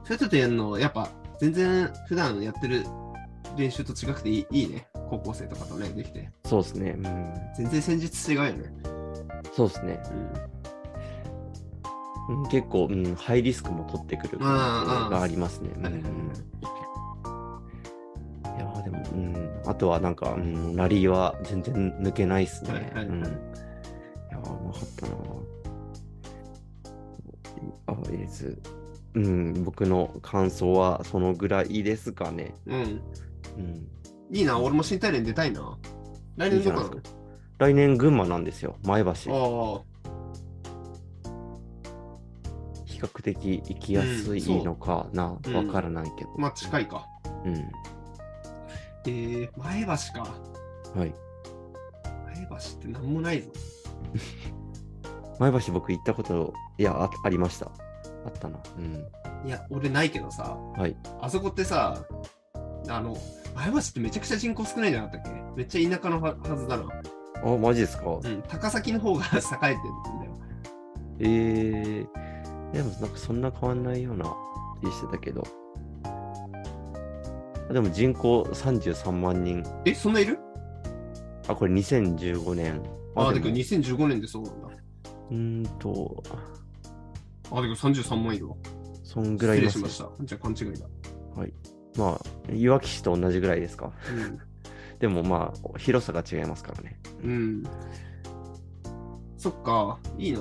[0.04, 2.86] そういう人とやるの、やっぱ全然普段やってる
[3.56, 4.90] 練習と違くていいいいね。
[5.10, 6.30] 高校生とかとね、できて。
[6.46, 6.92] そうですね。
[6.92, 7.04] うん。
[7.56, 8.74] 全然戦術違うよね。
[9.56, 10.04] そうですね。
[10.12, 10.16] う
[12.34, 12.44] ん。
[12.44, 15.70] うん結構、うん、ハイリスクも取ってくるがありますね。
[15.76, 16.04] うん
[18.88, 22.72] でも、うん、あとはなんか、うん、ラリーは全然抜けないっすね。
[22.72, 23.30] はいはいはいうん、いや
[24.38, 25.14] まかったな
[27.88, 28.62] あ、えーず、
[29.16, 32.56] うん、僕の感想はそのぐらいですかね。
[32.66, 33.02] うん。
[33.58, 33.88] うん、
[34.32, 35.78] いいな、俺も新大連出たいな。
[36.38, 36.92] 来年どこなの
[37.58, 39.12] 来年、群馬なんですよ、前橋。
[39.12, 39.82] あ
[42.86, 46.32] 比較的行きやすいのかな、うんわからないけど。
[46.38, 47.06] あ、まあ近いか。
[47.44, 47.70] うん。
[49.08, 49.88] えー、前橋
[50.22, 50.30] か。
[50.96, 51.14] はい。
[52.36, 53.50] 前橋ってなんもないぞ。
[55.40, 57.68] 前橋僕行ったこと、いや、あありました。
[58.26, 58.60] あったな。
[58.78, 59.48] うん。
[59.48, 60.96] いや、俺ないけどさ、はい。
[61.22, 61.98] あそこってさ、
[62.90, 63.16] あの、
[63.56, 65.42] 前橋ってめちゃくちゃ人口少ないんじゃなかったっけ？
[65.56, 66.84] めっちゃ田舎のははずだな。
[67.44, 70.32] あ、マジですか、うん、高崎の方が栄えてるんだよ。
[71.20, 74.26] えー、でもなんかそんな変わんないような
[74.82, 75.44] 気してたけど。
[77.70, 79.64] あでも人口33万人。
[79.86, 80.40] え、そんないる？
[81.48, 82.82] あ、これ2015年。
[83.16, 84.68] あ、でもでも2015年でそうなんだ。
[85.30, 86.24] うーんと、
[87.52, 88.56] あ、でも33万いるわ。
[89.04, 90.10] そんぐらい失礼しました。
[90.24, 90.86] じゃあ勘違いだ。
[91.98, 93.92] まあ、いわき市と同じぐらいですか。
[94.12, 94.40] うん。
[95.00, 97.00] でもまあ、広さが違いますからね。
[97.24, 97.64] うん。
[99.38, 100.40] そっか、いいな。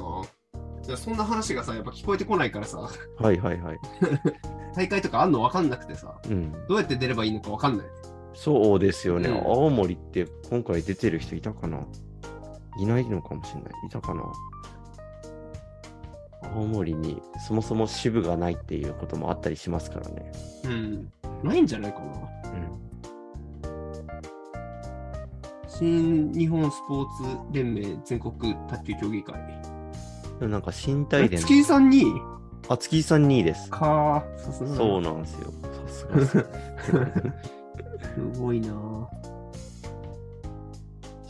[0.94, 2.78] そんな話がさ、やっぱ聞こえてこないからさ、
[3.18, 3.78] はいはいはい。
[4.76, 6.52] 大会とかあんの分かんなくてさ、うん。
[6.68, 7.86] どうやって出ればいいのか分かんない。
[8.34, 9.30] そうですよね。
[9.30, 11.80] うん青森って今回出てる人いたかな？
[12.78, 13.72] いないのかもしれない。
[13.86, 14.22] いたかな？
[16.54, 20.30] 青森にそもそも支部がないっていうこともあったりしますからね。
[20.64, 21.12] うん。
[21.42, 22.04] ないんじゃないかな。
[22.04, 22.76] うん。
[25.66, 29.75] 新日本スポーツ連盟全国卓球競技会。
[30.38, 31.40] でもなんか新体連。
[31.40, 32.04] 月井さんに？
[32.68, 33.70] あ、月井さん2位です。
[33.70, 35.52] かさすがそうなんですよ。
[35.86, 36.32] さすがです。
[38.34, 38.68] すごいな。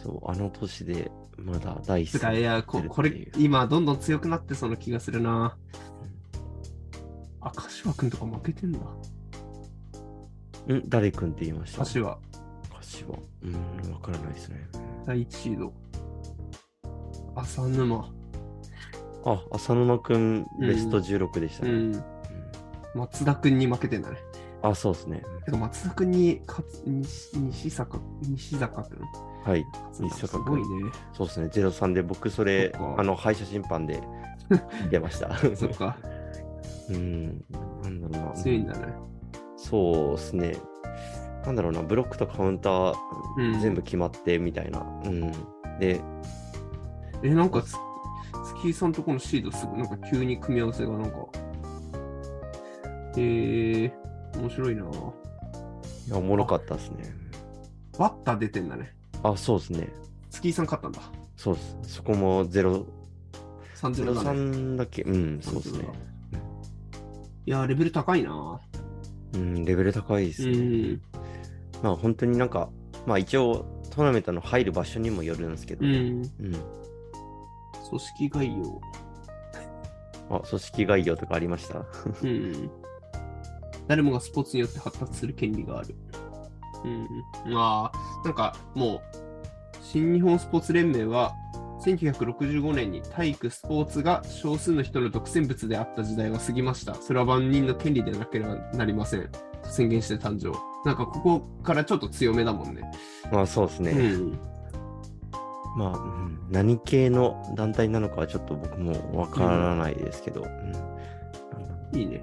[0.02, 5.56] そう、あの年でまだ第一つか、いや、ここれ、今、どんどん強くなってそうな気がするな。
[7.40, 8.78] あ、柏くんとか負けてんだ。
[8.78, 8.82] ん
[10.88, 11.78] 誰くんって言いました？
[11.80, 12.18] 柏、
[12.74, 13.18] 柏。
[13.42, 14.68] うん、わからないですね。
[15.06, 15.72] 第1シード。
[17.36, 18.10] 浅沼。
[19.26, 21.70] あ、浅沼くんベスト16でしたね。
[21.72, 22.04] うん。
[22.94, 24.16] 松田くんに負けてんだね。
[24.62, 25.22] あ、そうですね。
[25.44, 29.00] てか、松田くんに勝つ、西西坂、西坂くん？
[29.44, 29.64] はい。
[29.92, 30.90] す西坂くんごいね。
[31.12, 34.00] そうですね、03で僕それあの、敗者審判で
[34.90, 35.36] 出ました。
[35.56, 35.96] そっか、
[36.90, 37.44] うん、
[37.82, 38.32] なんだろうな。
[38.32, 38.94] 強いんだね。
[39.56, 40.56] そうですね。
[41.44, 42.94] なんだろうな、ブロックとカウンター
[43.38, 44.80] うん全部決まってみたいな。
[45.04, 45.30] うん。
[45.78, 46.00] で、
[47.22, 47.76] え、なんかつ、
[48.54, 51.16] 月井さんとこのシードすぐ、なんか急に組み合わせがなんか。
[53.16, 54.82] えー、面白いな。
[54.82, 54.86] い
[56.10, 57.04] やおもろかったですね。
[57.98, 58.94] バッター出てんだね。
[59.22, 59.92] あ、そうですね。
[60.30, 61.00] 月井さん勝ったんだ。
[61.36, 61.76] そうです。
[61.94, 62.84] そこも0、
[63.74, 64.40] 3-0だね。
[64.40, 65.88] 03だっけうん、そうですね。
[67.46, 68.60] いやー、レベル高いな。
[69.34, 70.56] うん、レベル高いでうすね。
[70.56, 71.00] ん。
[71.82, 72.68] まあ本当になんか、
[73.06, 75.92] まあ一応トーナメントの入る場所にもよるんですけど、うん。
[75.92, 76.85] うん
[77.88, 78.80] 組織概要。
[80.36, 81.84] あ、組織概要とかありました？
[82.22, 82.70] うん。
[83.86, 85.94] 誰もがスポーツによって発達する権利がある。
[86.84, 86.88] う
[87.48, 87.52] ん。
[87.52, 89.00] まあ、なんかもう、
[89.82, 91.34] 新日本スポーツ連盟は、
[91.84, 96.96] 1965年に体育、スポーツが少数の人の独占物であった時代は過ぎました。
[96.96, 99.28] それは万人の権利でなければなりません。
[99.30, 99.38] と
[99.70, 100.52] 宣言して誕生。
[100.84, 102.82] なんかここからちょっと強めだもんね。
[103.30, 103.92] まあそうですね。
[103.92, 104.38] うん。
[105.76, 112.22] まあ、何系の団体なのかはちょっと僕もわからないですけど、うんいいね。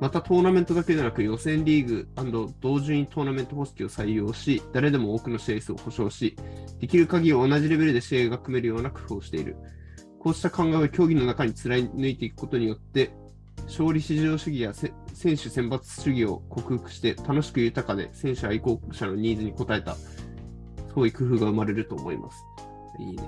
[0.00, 2.08] またトーナメントだけでなく予選リーグ
[2.60, 6.36] 同順位トーナメント方式を採用し、誰でも多くの試合数を保証し、
[6.78, 9.56] できる限り同じレベルで試合が組めるような工夫をしている。
[10.18, 13.10] こうした考えを競技の中に貫いていくことによって、
[13.66, 19.96] 勝利至上主義や選手選抜主義を克服して楽しく豊かで選手愛好者のニーズに応えた
[20.94, 22.42] そうい工夫が生まれると思います。
[22.98, 23.22] いいね。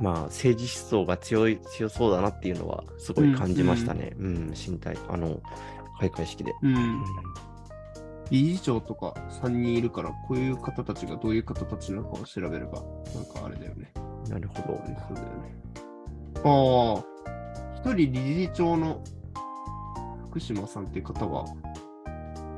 [0.00, 4.12] まあ、政治思想が強い、強そうだなっていうのは、すごい感じましたね。
[4.18, 5.40] うん、身体、あの、
[5.98, 6.52] 開会式で。
[6.62, 6.68] う。
[6.68, 7.02] うん
[8.30, 12.82] 理事長とか3人いるから、こういう方たちがどういう方たちなのかを調べれば、
[13.14, 13.90] なんかあれだよね。
[14.28, 14.76] ん、なるほど。
[14.76, 15.58] そうだよね。
[16.44, 19.02] ああ、一人理事長の
[20.28, 21.46] 福島さんっていう方は、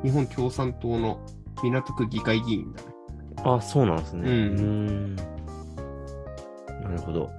[0.02, 1.20] 日本共産党の
[1.62, 2.89] 港区議会議員だね。
[3.44, 4.30] あ、そうなんですね。
[4.30, 5.22] うんんな
[6.90, 7.30] るほど。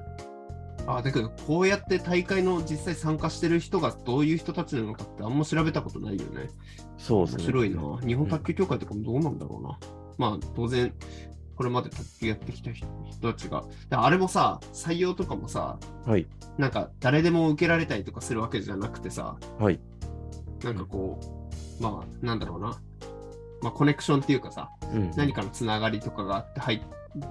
[0.88, 6.50] ああ、だけど、こうやって大会の実際参加してる人がどういう人たちなのかってあんま調べたことないよね。
[6.98, 7.44] そうですね。
[7.44, 8.08] 面白いな。
[8.08, 9.80] 日本卓球協会とかもどうなんだろうな。
[10.18, 10.94] まあ、当然、
[11.56, 13.64] これまで卓球やってきた人人たちが。
[13.90, 16.28] であれもさ、採用とかもさ、はい。
[16.58, 19.80] なんか誰でも受けられたりとかするわけじゃなくてさ、はい。
[20.64, 21.20] なんかこ
[21.80, 22.82] う、まあ、なんだろうな。
[23.62, 25.12] まあ、コネクションっていうかさ、うん。
[25.16, 26.82] 何かのつながりとかがあって入っ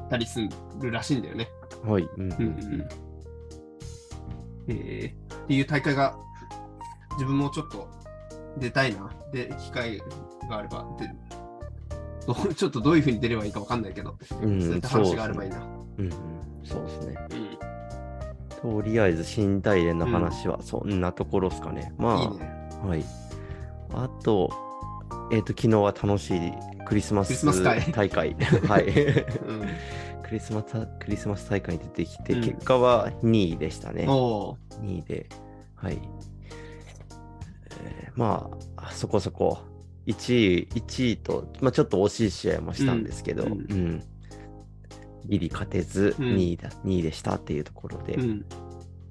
[0.08, 0.40] たりす
[0.80, 1.48] るらしいんだよね。
[1.84, 2.08] はい。
[2.16, 2.32] うん。
[2.32, 2.88] うんうん。
[4.68, 6.16] えー、っていう大会が、
[7.14, 7.88] 自分もちょっと
[8.58, 9.10] 出たいな。
[9.32, 9.98] で、機会
[10.48, 11.14] があれば出る。
[12.54, 15.58] ちょっとどういうふうに出ればいいかわかんないけど、うん、そういった話があればいいな。
[15.98, 16.12] うんうん。
[16.62, 17.14] そうですね。
[18.62, 18.80] うん。
[18.82, 21.92] とりあえず、新大連の話はそんなところですかね。
[21.96, 22.70] まあ、いいね。
[22.86, 23.04] はい。
[23.94, 24.69] あと、
[25.30, 26.52] えっ、と、昨日は楽しい
[26.86, 27.62] クリスマス
[27.92, 28.36] 大会。
[28.66, 28.84] はい。
[28.86, 29.66] うん。
[30.22, 34.06] クリスマスクリスマス大会に出てきて、うん結果は2位でしたね。
[34.08, 35.28] おー2位で。
[35.74, 35.98] はい。
[37.82, 39.58] えーまあ、そこそこ、
[40.06, 44.02] 1位、1位と、まあ、ちょっと惜しい試合もしたんですけど、ううんん。
[45.26, 48.14] ギリ勝てずうん2位だ、2位でしたっていうところで。
[48.14, 48.44] うん。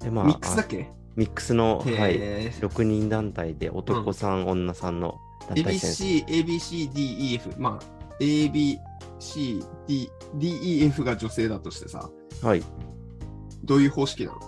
[0.00, 5.18] でまあ、ミックスだっあけミックスの、はい、へー6人団体で男さん、女さんの。
[5.54, 7.54] ABC、ABC、D、EF。
[7.58, 7.84] まあ、
[8.20, 8.78] A、B、
[9.18, 12.10] C、D、D、E、F が女性だとしてさ、
[12.42, 12.62] はい。
[13.64, 14.38] どういう方式なの？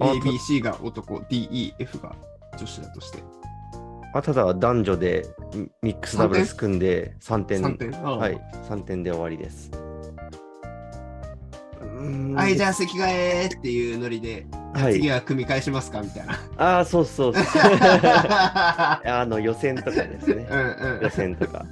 [0.00, 2.14] あ ?A、B、C が男、D、E、F が
[2.58, 3.22] 女子だとして。
[4.14, 7.62] あただ男女でミミックスダブルス組んで3点。
[7.62, 7.94] 3点？
[8.04, 8.38] ああはい。
[8.68, 9.70] 3点で終わりです。
[12.34, 16.00] はい、じゃゃあ席替えっていうノリで、はい次は組み返しますか？
[16.02, 16.38] みたいな。
[16.56, 17.44] ああ、そうそうそう。
[17.62, 20.56] あの予選とかですねう。
[20.56, 20.58] ん
[20.96, 21.02] うん。
[21.02, 21.64] 予選とか。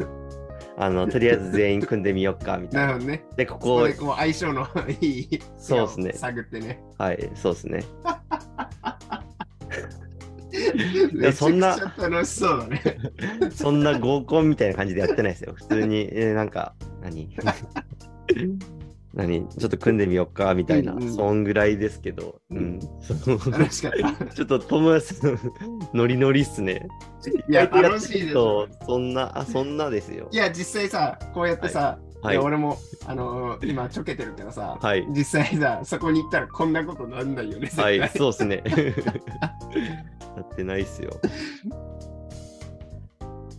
[0.76, 2.86] あの、とりあえず全員組んでみようか、みたいな。
[2.86, 3.24] なるほどね。
[3.36, 4.66] で、こここ相性の
[5.00, 6.82] いいそうっすね探ってね。
[6.96, 7.84] はい、そうですね。
[11.32, 12.82] そんな楽しそうだね。
[13.54, 15.52] そんな合コンみたいな感じでやってないですよ。
[15.54, 17.28] 普通に、えーなんか、何？
[19.12, 22.80] 何ちょっと組んでみようか、みたいな、うんうんそんぐらいですけど、うん。
[23.00, 24.26] その楽しかった。
[24.26, 25.36] ちょっと友達の
[25.92, 26.86] ノリノリっすね。
[27.48, 30.36] いや、楽しいですとそんな、あ、そんなですよい。
[30.36, 37.70] や、実際さ、こうやってさ、はい俺も、あのー今ちょけてるけどさ、はい実際さ、そこに行ったらこんなことなんないよね。
[37.76, 38.62] はい、そうですね。
[40.36, 41.18] やってないっすよ。
[41.22, 41.28] そ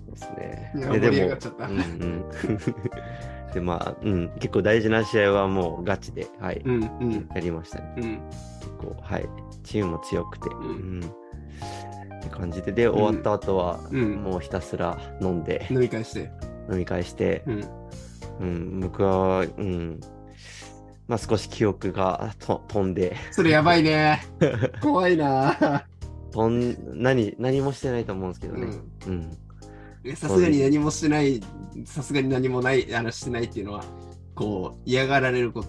[0.08, 0.72] うですね。
[0.76, 2.26] いやで盛り上がっちゃったうんうん。
[3.54, 7.94] で、まあ、うん、結構大事な試合はもうガチで、はい、うんうんやりましたね。
[7.98, 8.30] うん。
[8.60, 9.30] 結構、はい、
[9.64, 10.64] チームも強くて、んう
[11.00, 11.02] ん。
[12.20, 16.32] って感じで、で、終わった後は、うんもうひたすら飲んで、飲み会して。
[16.72, 17.66] 飲み会して、うん。
[18.40, 20.00] うん、僕は、うん、
[21.08, 24.24] まあ少し記憶がと飛んで、それやばいね。
[24.82, 25.86] 怖いな。
[26.32, 28.68] 飛ん何、何もしてないと思うんですけどね。
[29.08, 29.38] うん
[30.16, 31.42] さすがに何もしてない、
[31.86, 33.84] さすがに何もない、あのしてないっていうのは、
[34.36, 35.68] こう、嫌がられること、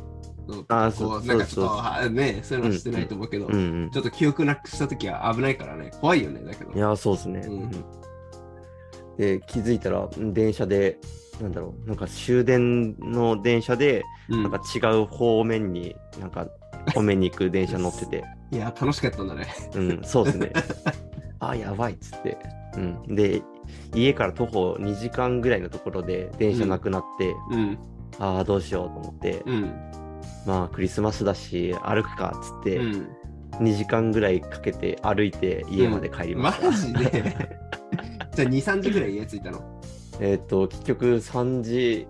[0.68, 6.72] あーこそうう、なんかちょっと、そうはね、そういうのはしてないと思うけど、うんうんちょっと記憶なくしたときは危ないからね、怖いよね、だけど。
[6.72, 7.40] いや、そうですね。
[7.46, 7.84] うんうん
[9.18, 10.98] で、気づいたら、ん電車で、
[11.40, 16.48] なんだろう、なんか終電の電車で、うんなんか違う方面に、なんか、
[16.86, 19.46] 止めに行く電車乗ってて、いや、楽しかったんだね。
[19.74, 20.52] うん、そうですね。
[21.40, 22.38] あ、やばいっつって。
[22.76, 23.14] うん。
[23.14, 23.42] で、
[23.94, 27.78] 家から徒歩2時間ぐらいのところで電車なくなって、うん。
[28.18, 29.74] ああ、どうしようと思って、うん。
[30.46, 33.08] まあ、クリスマスだし、歩くかっつって、うん。
[33.60, 36.72] 2時間ぐらいかけて歩いて家まで帰りまマした。
[36.72, 37.36] ジで？
[38.34, 39.60] じゃあ2、3時ぐらい家着いたの？
[40.20, 42.06] えっと、結局3時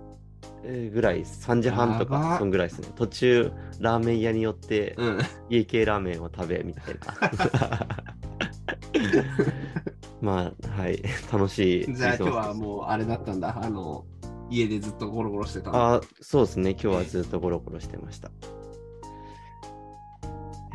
[0.64, 2.88] えーぐらい、3時半とか、そんぐらいですね。
[2.94, 5.18] 途中、ラーメン屋に寄って、うん。
[5.50, 7.88] 家系ラーメンを食べ、みたいな。
[10.22, 11.02] まあ、はい。
[11.30, 11.94] 楽しい。
[11.94, 12.54] じゃあ今日はう。
[12.54, 13.58] もうあれだったんだ。
[13.60, 14.06] あの、
[14.48, 15.70] 家でずっとゴロゴロしてた。
[15.74, 16.70] あそうですね。
[16.70, 18.28] 今日はずっとゴロゴロしてました。
[18.28, 18.30] い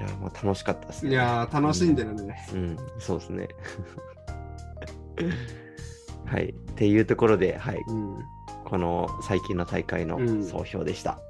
[0.02, 1.12] や、まあ楽しかったですね。
[1.12, 2.46] いやー、楽しんでるね。
[2.54, 3.48] うん、そうですね。
[6.26, 6.50] はい。
[6.50, 7.82] っていうところで、はい。
[7.88, 8.18] うん。
[8.66, 11.22] この最近の大会のうん総評でした。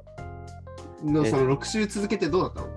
[1.03, 2.67] のえその6週続けてどうだったの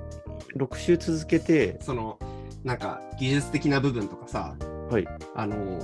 [0.66, 2.18] ？6週続けて、その、
[2.62, 4.55] なんか技術的な部分とかさ、
[4.90, 5.07] はい。
[5.35, 5.79] あの、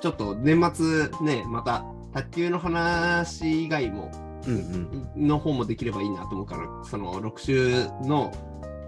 [0.00, 4.10] ちょっと年末ね、また卓球の話以外も、
[4.46, 5.28] うんうん。
[5.28, 8.32] の方もできればいいなと思うから、その6週の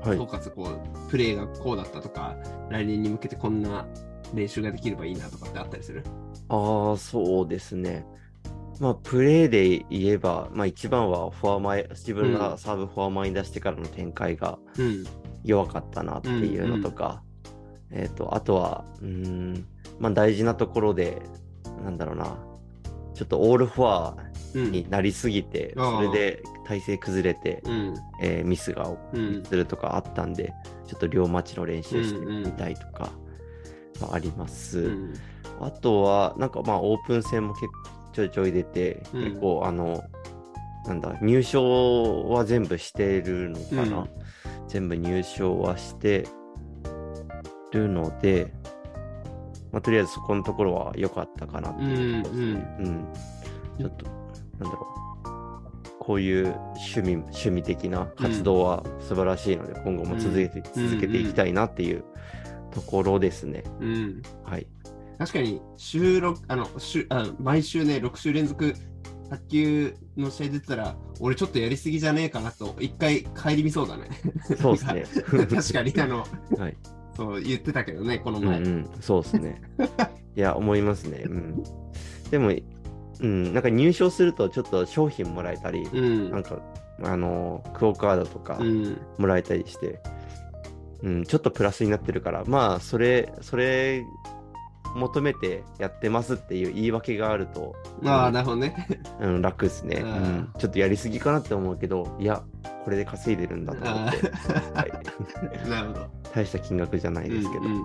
[0.03, 0.25] はい総。
[0.25, 2.37] 括、こう、プレーがこうだったとか、
[2.69, 3.87] 来年に向けてこんな
[4.35, 6.03] 練習ができればいいなとかってあったりする？
[6.49, 8.05] ああ、そうですね。
[8.81, 15.05] まあ、プレーで言えば、まあ、一番はフォア前、自分うんがサーブフォア前に出してからの展開がうん。
[15.45, 17.23] 弱かったなっていうのとか、
[17.91, 19.67] えっ、と、あとは、うーん、
[19.99, 21.23] まあ、大事なところで、
[21.83, 22.37] なんだろうな、
[23.15, 24.17] ちょっとオールフォア
[24.55, 24.71] うん。
[24.71, 27.95] になりすぎて、ああそれで体勢崩れて、うん。
[28.23, 30.53] えーミスがうんするとかあったんで、
[30.87, 33.11] ちょっと両待ちの練習してみたいとか
[34.01, 34.79] はあります。
[34.79, 35.15] うん。
[35.61, 37.73] あとは、なんかまあオープン戦も結構
[38.13, 40.05] ちょいちょい出て、うん結構あの、
[40.87, 44.09] なんだ、入賞は全部してるのかな、うん
[44.69, 46.27] 全部入賞はして
[47.75, 48.53] るので、
[49.73, 52.77] まあ、とりあえずそこのところは良かったかなっていうところですね。
[52.81, 53.07] うん
[53.79, 54.07] ちょっと、
[54.61, 55.05] なんだろう。
[55.99, 62.05] こういう趣味趣味的な活動は素晴らしいので、今後も続けて,、うん続けていきたいなっていう
[62.71, 63.65] ところですね。
[63.81, 64.23] うん。
[64.45, 64.67] はい。
[65.19, 68.75] 確かに週6あの週あ毎週ね6週連続
[69.31, 74.09] 卓球の試合出てたら俺ちょっとやりすぎじゃねえかなと一回帰り見そうだね
[74.61, 75.47] そうですね。
[75.47, 76.27] 確かにあの
[76.59, 76.77] はい。
[77.17, 79.63] そう言ってたけどねこの前、うんうん、そうですね。
[80.37, 81.23] いや、思いますね。
[81.27, 81.63] うん。
[82.31, 82.53] でも、
[83.21, 86.59] うん、なんか入賞するとちょっと商品もらえたり、うんなんか、
[87.03, 90.01] あの、クオカードとかうんもらえたりして、
[91.03, 94.05] うん、ちょっとプラスになってるから、まあ、それ、それ、
[94.95, 98.89] 求めてやってますっていう言い訳があると、ああなるほどね。
[99.21, 100.13] うん、楽ですね、ううん。
[100.13, 100.53] ん。
[100.59, 102.43] ちょっとやりすぎかなって思うけど、いや、
[102.85, 104.31] これで稼いでるんだと思って、
[104.75, 104.91] はい、
[105.69, 106.07] なるほど。
[106.35, 107.75] 大した金額じゃないですけど、ううん。
[107.75, 107.81] ん。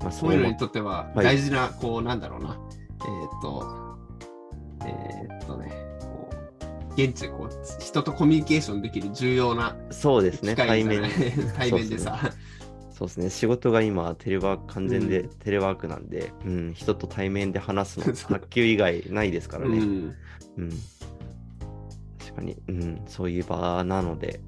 [0.00, 1.24] まあ、そういうのにもとってははい。
[1.24, 2.56] 大事な、こうなんだろうな。
[3.02, 3.96] えーっと
[4.86, 11.02] えーっとねこう現地でこう人とコミュニケーションできる重要なそうですね、対面。
[11.56, 12.18] 対面でさ
[13.00, 15.28] そうですね、仕事が今、テレワーク、完全でうん。
[15.38, 19.78] テレワークなんで、うん、人と対面で話すの、 卓球以外ないですからね。
[19.78, 20.16] うん。
[20.58, 20.70] うん。
[22.18, 24.42] 確かに、うん、そういう場なので、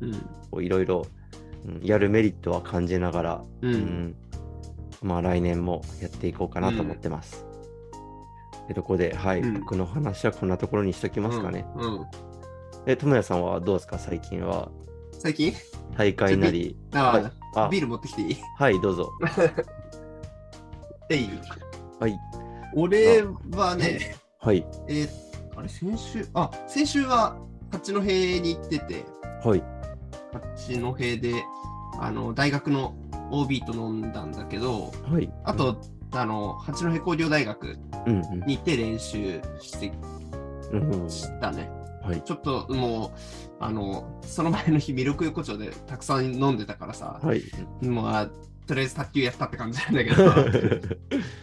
[0.60, 3.74] いろいろ、うんやるメリットは感じながら、ううん。
[3.74, 4.14] ん、
[5.00, 7.46] まあ来年もやっていこうかなと思ってます。
[8.66, 9.60] で、とこで、はい、うん。
[9.60, 11.64] 僕の話はこんなところにしときますかね。
[11.76, 11.94] うん。
[11.94, 12.06] うん。
[12.84, 14.70] え、ともやさんはどうですか、最近は。
[15.12, 15.54] 最近？
[15.96, 16.76] 大会なり。
[16.94, 18.36] あ、はいあビール持ってきていい？
[18.58, 19.12] はい、どうぞ。
[21.10, 21.28] えい
[22.00, 22.18] はい。
[22.74, 23.22] 俺
[23.54, 24.66] はね、はい。
[24.88, 25.08] えー
[25.54, 27.36] あれ、先週、あ、先週は
[27.70, 29.04] 八戸に行ってて、
[29.44, 29.62] はい。
[30.56, 31.44] 八戸で、
[32.00, 32.94] あの、大学の
[33.30, 35.30] OB と飲んだんだけど、はい。
[35.44, 35.78] あと、
[36.12, 37.76] あの、八戸工業大学。
[38.46, 39.92] に行って練習して
[40.72, 41.10] うんうん。
[41.10, 41.70] したね。
[42.02, 42.22] はい。
[42.22, 47.42] ちょっともう、あの、その前の日、ミルク横丁でたくさん飲んでたからさ、はい。
[47.80, 48.28] もう、あ
[48.66, 50.34] とりあえず卓球やったって感じなんだけど、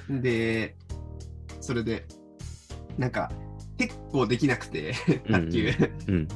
[0.21, 0.75] で、
[1.61, 2.05] それで、
[2.97, 3.31] なんか、
[3.77, 4.93] 結構できなくて、
[5.31, 5.69] 卓球。
[6.07, 6.27] うんうん。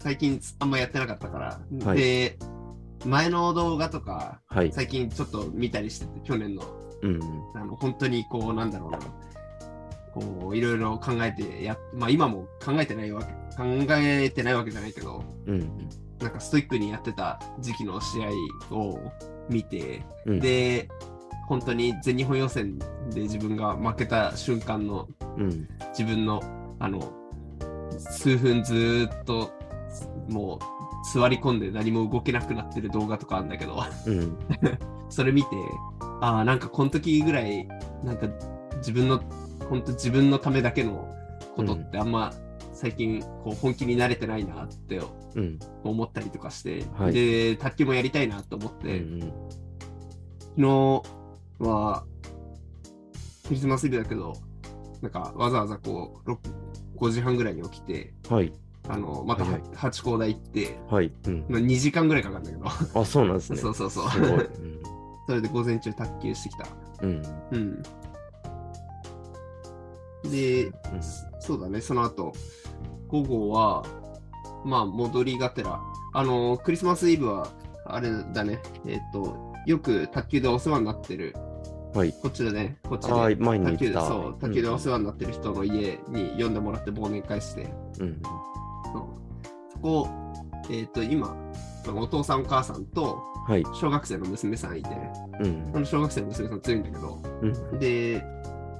[0.00, 1.60] 最近あんまやってなかったから。
[1.84, 2.38] はいで、
[3.06, 4.72] 前の動画とか、はい。
[4.72, 6.62] 最近ちょっと見たりしてて、去年の、
[7.02, 7.22] うんうん。
[7.54, 8.98] あの、本当にこう、なんだろうな、
[10.14, 15.88] こう、いろいろ考えてや、まあ今も考えてないわけ、考えてないわけじゃないけど、うん
[16.20, 18.18] なんかストイックにやってた時期の試
[18.70, 18.98] 合を
[19.48, 20.88] 見て、うん。、で、
[21.48, 22.78] 本当に全日本予選
[23.10, 25.68] で自分が負けた瞬間のうん。
[25.90, 26.42] 自分の
[26.78, 27.12] あの
[27.98, 29.50] 数分ずーっと
[30.28, 34.38] もう座り込んで何も動けなくなってる動画とかあるんだけどうん。
[35.08, 35.48] それ見て
[36.20, 37.66] ああなんかこの時ぐらい
[38.04, 38.28] なんか
[38.76, 39.20] 自分の
[39.68, 41.14] 本当自分のためだけの
[41.56, 42.32] ことってあんま
[42.72, 45.00] 最近こう本気に慣れてないなって
[45.34, 45.58] うん。
[45.84, 49.20] 思ったりとかして、はいで卓球もやりたいなと思っうて、ん。
[49.20, 49.32] 昨
[50.56, 51.02] 日
[51.60, 52.04] は
[53.46, 54.34] クリスマスイブだけど
[55.02, 56.38] なんかわざわざこう6
[56.96, 58.52] 5時半ぐらいに起きてはい。
[58.88, 61.12] あのまたはいはい八甲台行って、はい。
[61.26, 61.44] うん。
[61.48, 63.58] まあ、2時間ぐらいかかるんだけどあ、そうなんですね。
[63.62, 64.04] そうそうそう。
[64.04, 64.80] うん
[65.26, 66.66] そそれで午前中卓球してきた。
[67.02, 67.22] うん。
[67.52, 67.82] うん。
[70.24, 70.72] で、うん。
[71.40, 72.32] そうだね、その後、
[73.08, 73.84] 午後は、
[74.64, 75.80] まあ、戻りがてら、
[76.12, 77.48] あの、クリスマスイブは、
[77.86, 81.34] あれだね、えっ、と、よく卓球でお世話になってる、
[81.94, 82.12] はい。
[82.12, 83.66] こっちでね、こっちああ、で、前に。
[83.66, 87.68] 卓球で、そう、卓球でお世話になってる人の家に呼んでもらって忘年会して、
[87.98, 88.22] うん。
[88.92, 89.72] そう。
[89.72, 90.08] そこ、
[90.70, 91.36] えっ、と、今、
[91.96, 93.64] お父さんお母さんとはい。
[93.74, 94.88] 小学生の娘さんいて、
[95.40, 95.78] うんそ。
[95.80, 97.78] の小学生の娘さん強いんだけど、うん。
[97.78, 98.24] で、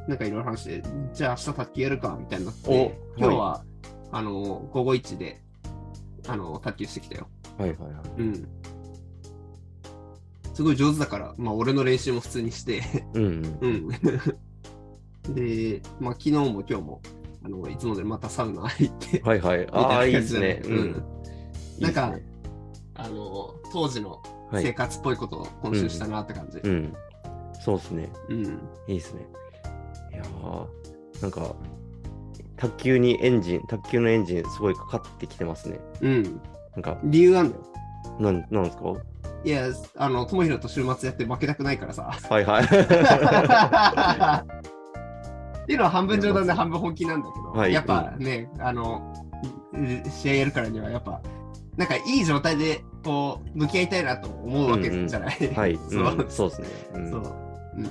[0.09, 0.83] なんかいろいろ話して、
[1.13, 3.65] じゃあ明日卓球やるかみたいになっおて、今日は、
[4.13, 5.43] あの、午後一で、
[6.27, 7.29] あの、卓球してきたよ。
[7.59, 8.21] はいはいはい。
[8.21, 8.49] うん。
[10.55, 12.83] すごい上手だから、まあ俺の練習も普通にして、
[13.15, 13.25] うん
[13.61, 13.89] うん。
[15.29, 15.35] うん。
[15.35, 17.03] で、まあ昨日も今日も、
[17.43, 19.67] あの、いつもでまたサウナ入って、はいはい。
[19.71, 20.61] ああ、いいですね。
[20.65, 21.05] うんうん。
[21.79, 22.23] なんかね
[22.95, 24.21] あの、当時の
[24.51, 24.65] はい。
[24.65, 26.59] 生活っぽいことを今週したなって感じ。
[26.59, 26.93] うん。
[27.65, 28.13] そうですね。
[28.29, 28.45] うん。
[28.45, 28.49] い
[28.89, 29.27] いですね。
[30.13, 31.55] いやー、なんか、
[32.57, 35.81] 卓球にエンジン、卓球のエンジンすごいかかってきてますね。
[36.01, 36.41] うん。
[36.75, 37.63] なんか、理由あんだよ。
[38.19, 38.83] なん、なんですか？
[39.45, 39.65] いや、
[39.97, 42.11] あの、ともひろと週末やって負けたくないからさ。
[42.29, 42.65] はいはい。
[45.63, 49.15] っていうのは半分冗談で半分本気なんだけど、はいやっぱね、あの、
[50.11, 51.21] 試合やるからにはやっぱ、
[51.77, 55.55] なんかいい状態でこう向き合いたいなと思うわけじゃない？
[55.55, 55.79] はい。
[55.89, 56.69] そううんそうですね。
[56.95, 57.23] うんそう、
[57.77, 57.91] うん。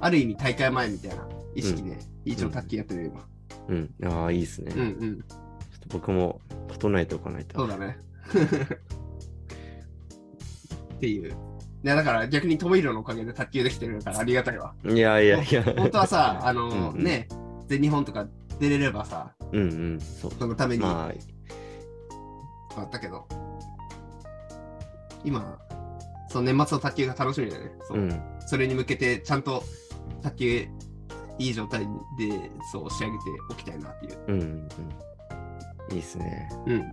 [0.00, 3.26] ある意味大会前みたいな意識で、一応卓球やってる今。
[3.68, 3.94] うん。
[4.04, 4.72] ああ、いいですね。
[4.74, 5.20] うんうん。
[5.20, 5.28] ちょっ
[5.80, 7.58] と僕も整えておかないと。
[7.58, 7.98] そうだね。
[10.96, 11.34] っていう。
[11.82, 14.74] ね、だから逆に友広のおかげで卓球できてるからありがたいわ。
[14.84, 15.62] いやいやいや。
[15.62, 17.28] 本当はさ、 あのうんうんね、
[17.68, 18.26] 全日本とか
[18.58, 19.64] 出れればさ、うんう
[19.96, 20.00] ん。
[20.00, 20.32] そう。
[20.38, 21.12] そのためにま
[22.76, 23.26] あったけど、
[25.24, 25.58] 今、
[26.28, 27.72] その年末の卓球が楽しみだよね。
[27.80, 28.20] あ、そうう、ん。
[28.46, 29.62] それに向けてちゃんと
[30.30, 30.46] 卓球
[31.38, 31.80] いい状態
[32.18, 34.18] でそう仕上げておきたいなっていう。
[34.28, 34.68] うんうん。
[35.90, 36.48] いいですね。
[36.66, 36.92] うん。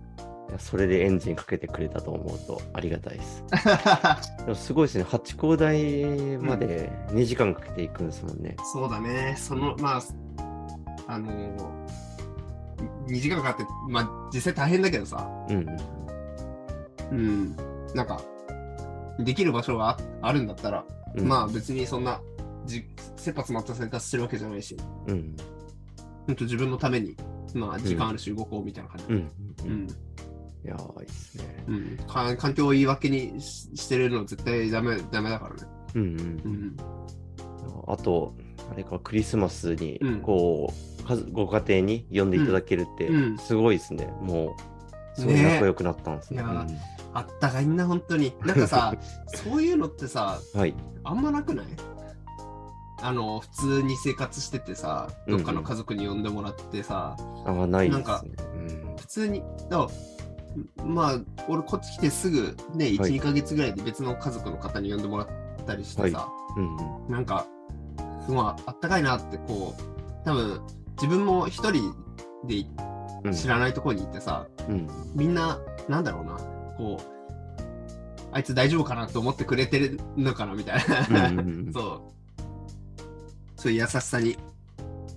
[0.58, 3.44] それでエンジンかけてくれたと思うとありがたいです。
[4.44, 5.04] でもすごいですね。
[5.04, 8.56] 八甲台まで2時間かけていくんですもんね。
[8.72, 9.34] そうだね。
[9.36, 10.02] その、まあ、
[11.06, 11.56] あのー、
[13.06, 15.76] 2時間かかって、まあ実際大変だけどさ、うんうん。
[17.10, 17.56] うん。
[17.94, 18.20] なんか、
[19.18, 20.84] できる場所がああるんだったら、
[21.16, 22.20] うんまあ別にそんな、
[22.66, 22.84] じ
[23.16, 25.36] 切羽詰まった生活してるわけじゃないし、うん。
[26.26, 27.16] 本当自分のために、
[27.54, 29.04] まあ時間あるし動こうみたいな感じ。
[29.08, 29.18] うん。
[29.18, 29.28] う
[29.64, 29.86] うん。
[29.86, 29.88] ん。
[29.88, 29.92] い
[30.66, 31.64] やー、いいですね。
[31.68, 31.96] うん。
[32.08, 35.62] か環境を言い訳にししてるの絶対ダメ、ダメだからね。
[35.94, 36.48] うんうんう。
[36.48, 36.76] ん。
[37.86, 38.34] あと、
[38.70, 44.06] あれか、クリスマスにうん、こう、家族ご家庭に呼んでいただけるってうんうん、すごいですね。
[44.22, 44.56] も
[45.16, 46.40] う、すごいね仲良くなったんですね。
[46.40, 46.66] いや
[47.16, 48.32] あったかいんな、本当に。
[48.44, 48.94] なんかさ、
[49.44, 50.74] そういうのってさ、うんはい。
[51.04, 51.66] あんまなくない？
[53.04, 57.98] あの、普通に生活しててさ、どっかの家族に呼んでもらってさ、ああ、ないですね。
[57.98, 59.86] なんかうん普通に、だ
[60.82, 65.28] まあ、俺こっち来てすぐね、1、はい2ヶ月ぐらいで別の家族の方に呼んでもらっ
[65.66, 67.12] たりしてさ、うんうん。
[67.12, 67.46] なんか、
[68.26, 70.62] まあ、あったかいなって、こう、多分、
[70.96, 71.94] 自分も一人
[72.46, 72.64] で
[73.24, 74.88] うん知らないところに行ってさ、うん。
[75.14, 75.58] みんな、
[75.90, 76.36] なんだろうな、
[76.78, 77.04] こう、
[78.32, 81.28] あいつ大丈夫かなと思ってくれてるのかなみたいな。
[81.28, 82.23] うんうんうん そう。
[83.64, 84.36] そういう優しさに、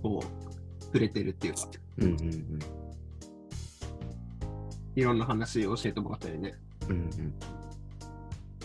[0.02, 1.60] こう、触れてるっていうか、
[1.98, 2.60] うんうん
[4.96, 6.56] いろんな話を教えてもらったりね。
[6.88, 7.34] うんうんうん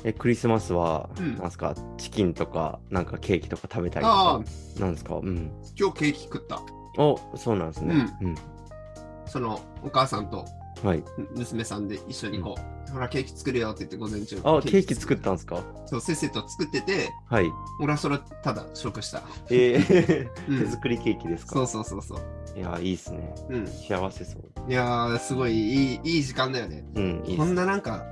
[0.05, 4.41] え、クリスマスは、うんなんですか、チキンとか、なんかケーキとか食べたりとか、、
[4.78, 5.16] なんですか？
[5.16, 5.51] うん。
[5.76, 6.62] 今日ケーキ食った。
[6.97, 8.07] お、そうなんですね。
[8.20, 8.37] うん。
[9.26, 10.45] その、お母さんと
[10.83, 11.05] はい。
[11.37, 12.57] 娘さんで一緒にこ
[12.89, 14.37] う、ほら、ケーキ作るよって言って午前中。
[14.45, 15.62] あ、ケーキ作ったんですか？
[15.87, 17.51] そう、せっせと作ってて、はい。
[17.80, 19.22] 俺はそれただ食した。
[19.51, 21.53] えー うん手作りケーキですか？
[21.55, 22.59] そうそうそうそう。
[22.59, 23.35] いや、いいっすね。
[23.49, 23.66] うん。
[23.66, 24.70] 幸せそう。
[24.70, 26.85] いやー、すごいいいいい時間だよね。
[26.97, 28.05] うん、いいっこすんななんか、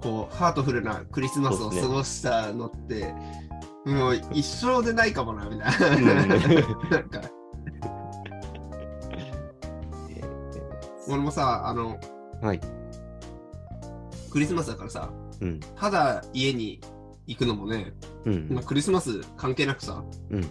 [0.00, 3.14] こう、ハートフルなクリスマスを過ごしたのって、
[3.86, 6.14] もう一生でないかもな、みたいうんな。
[6.90, 7.20] なんか、
[11.08, 12.60] 俺もさ、あの、ーはい。
[14.30, 15.60] クリスマスだからさ、うん。
[15.76, 16.80] ただ家に
[17.26, 17.94] 行くのもね、
[18.24, 18.64] うんまあ、。
[18.64, 20.46] クリスマス関係なくさ、うん。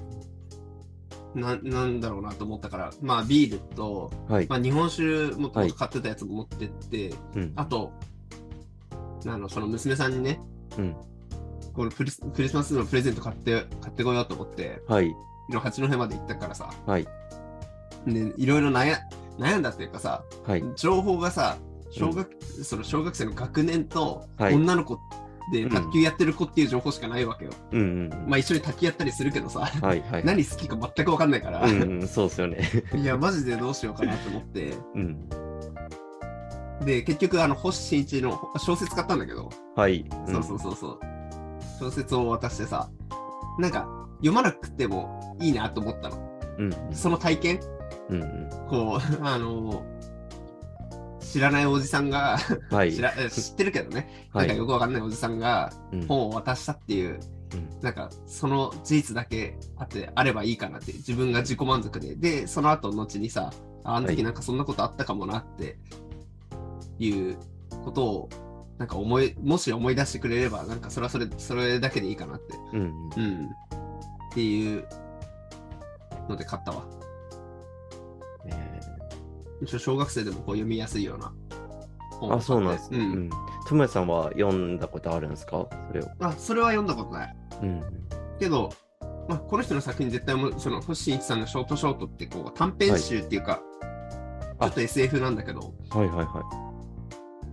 [1.35, 4.47] ななんだろうなと思ったから、まあビールと、はい。
[4.47, 5.03] まあ、日本酒
[5.35, 7.53] もとはい買ってたやつも持ってって、うん。
[7.55, 7.93] あと、
[9.25, 10.39] あのその娘さんにね、
[10.77, 10.95] うん。
[11.73, 15.13] このクリスクリスマスのプレゼント買って買ってこようと思って、はい。
[15.51, 17.07] 八戸まで行ったからさ、はい。
[18.07, 18.97] でいろいろ悩
[19.39, 20.63] 悩んだっていうかさ、はい。
[20.75, 21.57] 情報がさ、
[21.91, 22.29] 小学、
[22.63, 24.99] その小学生の学年とはい女の子
[25.51, 27.51] で、うん卓球やってる子っていう情報しかないわけよ。
[27.71, 28.09] うんうん。
[28.27, 30.23] まあ一緒に卓球やったりするけどさ、はいはい。
[30.25, 32.69] 何好きか全く分かんないから、うんうん、そうですよね。
[32.95, 35.29] いや、マジでどうしようかなと思って、うん。
[36.85, 40.05] で、結局、あの、星新一の小説買ったんだけど、はい。
[40.27, 40.99] そうそうそうそう、
[41.79, 42.89] 小説を渡してさ、
[43.57, 46.17] なんか、読まなくてもいいなと思ったの。
[46.59, 46.73] うん。
[46.91, 47.59] その体験、
[48.09, 48.49] うんうん。
[48.69, 49.83] こう、 あの
[51.19, 52.37] 知らないおじさんが、
[52.69, 52.93] はい。
[52.93, 57.19] 知らえ知ってるけどね、はないんかよくわかんないおじさんがうん本を渡したっていう、
[57.53, 63.51] うんなんかその事実だけあってあればいいかなって、自分が自己満足で、で、その後後にさ、
[63.83, 65.77] ああのはい時なんかそんなことあったかもなって
[66.99, 67.37] いう
[67.83, 68.29] ことを、
[68.77, 72.87] なんか思い、もし思い出してくれれば、なんかそれはそれ、それだけでいいかなって、うんうん。
[73.15, 74.85] うん、っていう
[76.29, 76.85] ので買ったわ。
[79.65, 81.33] 小学生でもこう読みやすいような
[82.19, 82.99] 本あ、そうなんですね。
[82.99, 83.29] ううんん。
[83.67, 85.67] ともやさんは読んだことあるんですか？
[85.89, 86.07] それを。
[86.19, 87.35] あ、それは読んだことない。
[87.61, 87.83] うん。
[88.39, 88.69] けど、
[89.27, 93.61] まあ、この人の作品絶対もその星新一さんのショートショートってこう短編集っていうか、
[94.59, 96.43] あちょっと SF なんだけど、はいはいは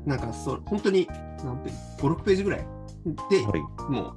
[0.07, 1.09] なんかそう本当に
[1.45, 2.67] 何ページ ?5、6ページぐらい
[3.31, 3.45] で、い。
[3.45, 3.61] はい。
[3.91, 4.15] もう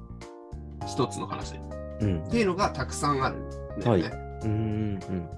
[0.88, 1.60] 一つの話っ
[2.02, 2.24] うん。
[2.30, 4.12] ていうのがたくさんあるんだよね。
[4.44, 4.54] うんう
[5.14, 5.30] ん。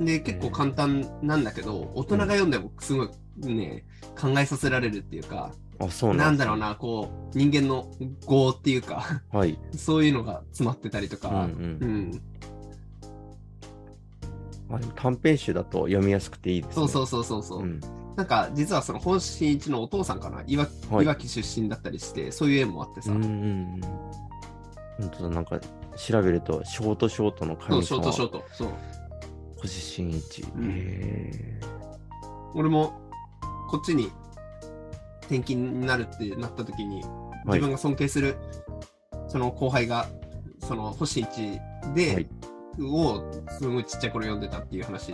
[0.00, 3.08] で、結構簡単なんだけど、大人が読んでもすごい
[3.40, 3.84] ね、
[4.20, 7.88] 考えさせられるっていうか、あ、そうななんんだろうな、こう、人間の
[8.28, 9.58] 業っていうか、はい。
[9.76, 12.22] そういうのが詰まってたりとか、うんうんうん
[14.70, 16.74] あでも短編集だと読みやすくていいですね。
[16.74, 17.62] そうそうそうそうそう。
[17.62, 17.80] うん。
[18.16, 23.80] なんか実はその本心一のお父さんかな、いわはいいわき出身だったりして、そういう縁もあってさ、うんうんうん。
[24.98, 25.58] 本当だ、なんか
[25.96, 28.44] 調べると、ショートショートのそうショ神様ートショート。
[28.52, 28.68] そう。
[29.60, 30.42] 星新一。
[30.42, 31.60] うんへ
[32.54, 33.00] 俺も
[33.68, 34.10] こっちに
[35.22, 37.04] 転勤になるってなった時に、はい
[37.46, 38.36] 自分が尊敬する
[39.28, 40.06] その後輩が、
[40.60, 41.60] その星一
[41.94, 42.28] で、はい
[42.80, 45.12] をすごいちっちゃい頃読んでたっていう話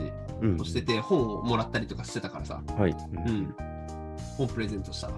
[0.61, 3.55] をしてて、本をもらったりとかしてたからさ、はい、ううんん。
[4.37, 5.15] 本プレゼントしたわ。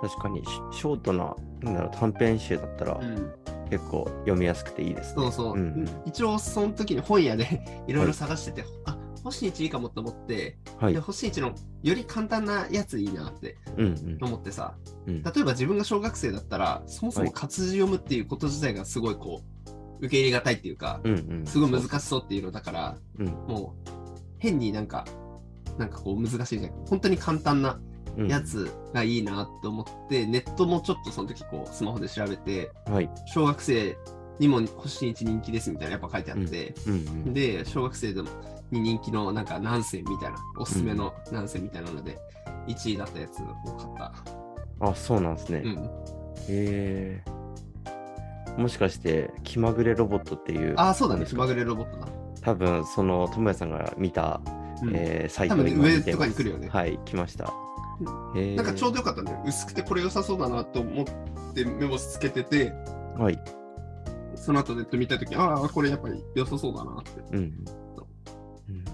[0.00, 3.32] 確かにシショートななんだろう短編集だったらうん。
[3.72, 5.22] 結構読みやすくていいですね。
[5.22, 5.54] そうそう。
[5.54, 11.00] うん一応その時に本屋で いろいろ探してて、あ星一いいかもと思って、はいで。
[11.00, 14.74] 星一のより簡単なやついいなってうんうん思ってさ、
[15.06, 15.22] うん。
[15.22, 19.40] 例えば自分が小学生だったら、そもそもはい活字読むっていうこと自体がすごいこ
[20.00, 21.46] う、受け入れがたいっていうか、うんうん。
[21.46, 23.90] すごい難しそうっていうのだから、うんもう
[24.36, 25.06] 変になんか、
[25.78, 26.72] なんかこう難しいじゃん。
[26.84, 33.10] 本当に簡単なうんやつがいいなって思って、ネットもちょっとその時こうスマホで調べて、はい。
[33.26, 33.96] 小学生
[34.38, 37.34] にも星一人気ですみたいなやっぱ書いてあって、うんうん。
[37.34, 38.28] で、小学生でも
[38.70, 42.18] に人気のなんか何選みたいな、おすすめの何選みたいなので、
[42.68, 43.46] 1位だったやつを
[43.76, 44.12] 買った。
[44.80, 45.62] あ、そうなんですね。
[45.64, 45.72] うん。
[45.74, 45.86] へ
[46.48, 47.24] え。
[48.56, 52.08] もしかして、気まぐれロボットっていう、ああ、そうだね、気まぐれロボットだ。
[52.42, 54.40] 多分その、ともやさんが見た、
[54.82, 57.52] うんえーサイト多分ね上とかに来るよねはい、来ました。
[58.56, 59.42] なんかちょうどよかったん。
[59.46, 61.06] 薄くてこれ良さそうだなと思っ
[61.54, 62.72] てメモつけてて、
[63.16, 63.38] はい。
[64.36, 67.10] その後ネット見たとき、ああ、これやっぱり良さそうだなって。
[67.36, 67.64] うん。
[68.68, 68.84] うん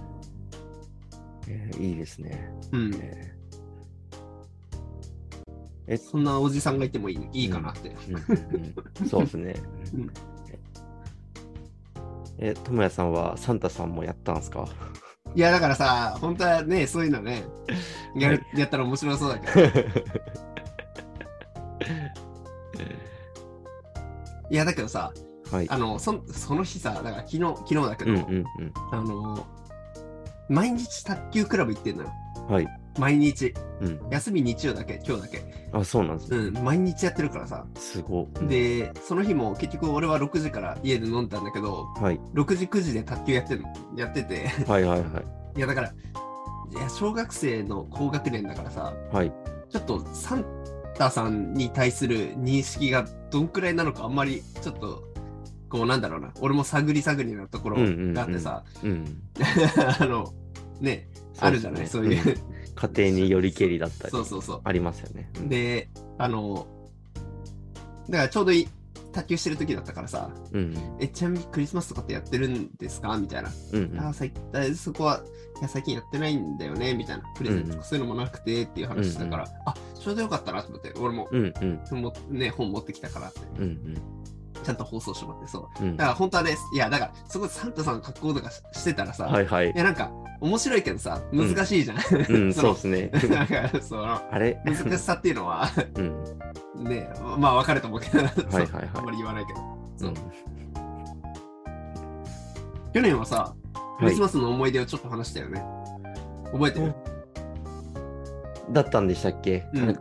[1.50, 2.50] えーいいですね。
[2.72, 2.90] うん。
[5.86, 7.96] えそんなおじさんがいてもいいいいかなって。
[9.08, 9.54] そうですね。
[9.94, 10.10] うん
[12.40, 14.68] え、ともやさんはサンタさんもやったんですか？
[15.38, 17.44] いや、だからさ、本当はね、そういうのね、
[18.16, 19.52] やるやったら面白そうだけど。
[24.50, 25.12] いや、だけどさ、
[25.48, 25.70] はい。
[25.70, 28.46] あの、そその日さ、だから昨日、昨日だけど、うんうんうん。
[28.90, 29.46] あの、
[30.48, 32.10] 毎日卓球クラブ行ってんのよ。
[32.48, 32.66] はい。
[32.98, 33.54] 毎日。
[33.80, 34.00] うん。
[34.10, 35.42] 休み日曜だけ、今日だけ。
[35.72, 36.38] あ、そうなんですね。
[36.38, 37.64] うん、毎日やってるからさ。
[37.76, 38.46] すごい。
[38.46, 42.20] で、その日も結局俺は6時から家で飲んだんだけど、はい。
[42.34, 44.48] 6時、9時で卓球やってるの、やってて。
[44.66, 45.20] はいはいは
[45.54, 45.58] い。
[45.58, 45.88] いや、だから、
[46.70, 49.32] いや、小学生の高学年だからさ、はい。
[49.70, 50.44] ちょっとサン
[50.96, 55.04] タさんに対する認識がどんくらいなのか、あんまりちょっと、
[55.68, 59.22] こうなんだろうな、俺も探り探りなところがあってさ、うん。
[60.00, 60.32] あの、
[60.80, 61.08] ね、
[61.38, 62.26] あるじゃない、そういう。
[62.26, 64.12] うん家庭によりけりだったり。
[64.12, 64.60] そうそうそう。
[64.62, 65.28] ありますよね。
[65.36, 66.68] うん、で、あの、
[68.08, 68.68] だからちょうどいい
[69.12, 70.76] 卓球してる時だったからさ、うん。
[71.00, 73.18] え、ちなみにクリスマスとかってやってるんですか？
[73.18, 73.50] みたいな。
[73.72, 73.98] うん。
[73.98, 75.24] あ最あそこは、
[75.58, 77.24] いや、最近やってないんだよね、みたいな。
[77.34, 81.52] プレゼントとかそういうのもなくてっていう話だから、うんあ、ちょうどよかったなと思って、俺も、うん
[81.90, 82.00] うん。
[82.00, 83.40] もね、本持ってきたからって。
[83.58, 84.17] うんうん。
[84.68, 85.82] ちゃんと放送してもらって、そう。
[85.82, 89.72] うんだから本当はね、いや、だから、そこでサンタさんの格好とかししてたらさ、はいはいい。
[89.74, 90.10] や、なんか、
[90.42, 91.96] 面白いけどさ、うん難しいじゃん。
[91.96, 93.34] うん、そ そうのですね。
[93.34, 94.60] なんか、その、あれ？
[94.66, 95.70] 難しさっていうのは、
[96.76, 96.84] うん。
[96.84, 97.08] ね、
[97.38, 99.60] まあ分かると思うけど、はいはいはいあんまり言わないけど。
[99.96, 100.14] そううん
[102.92, 103.54] 去年はさ、
[103.98, 105.64] クはいリスマスの思い出をちょっと話したよね。
[106.52, 106.94] 覚えてる、
[108.72, 109.98] だったんでしたっけ、うん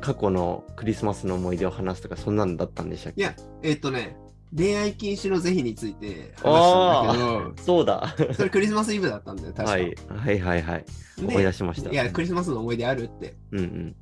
[0.00, 3.20] 過去のクリスマスの思い出を話すとか、そんなんだったんでしたっけ？
[3.20, 4.16] いや、えっ、とね、
[4.56, 8.14] 恋愛禁止の是非について話したんだけそうだ。
[8.18, 9.70] ど、それクリスマスイブだったんだよ、確か。
[9.70, 10.84] はい、はいはいはい。
[11.18, 11.90] で思い出しました。
[11.90, 13.96] いや、クリスマスの思い出あるってうんうん。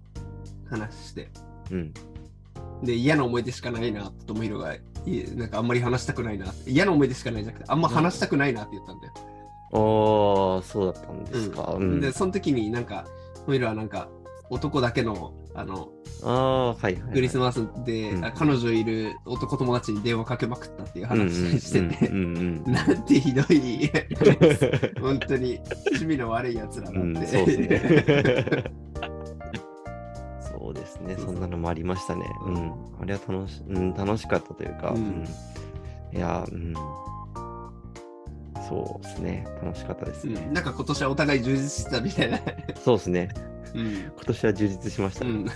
[0.70, 1.28] 話して。
[1.70, 1.92] うん。
[2.82, 4.80] で、嫌な思い出しかないな、ともひろが、い
[5.34, 6.46] なんかあんまり話したくないな。
[6.66, 9.12] 嫌な思い出しかないじゃなくて、あんま話したくないなって言ったんだよ。
[9.70, 11.74] ああ、そうだったんですか。
[11.78, 12.00] うん。
[12.00, 14.08] で、その時になんか、ともひろはなんか、
[14.48, 15.88] 男だけの、あの、
[16.22, 17.12] ああ、はいはい、はい。
[17.14, 23.90] クリスマスで、うんあ彼女いる男友達に電話かけまくったっていう話してて、なんてひどい、
[25.02, 27.26] 本当に趣味の悪いやつらだうん、うん。
[27.26, 28.64] そうですね。
[30.40, 32.24] そうですね、そんなのもありましたね。
[32.46, 32.72] うん。
[33.00, 35.24] あれは楽し,、うん、楽しかったというか、ううんん
[36.14, 36.72] いや、うん。
[38.68, 40.40] そうですね、楽しかったですね。
[40.46, 42.38] うんなんか今年はお互い充実してたみたいな。
[42.84, 43.28] そうですね、
[43.74, 43.90] うん。
[44.00, 45.30] 今年は充実しましたね。
[45.30, 45.46] うん。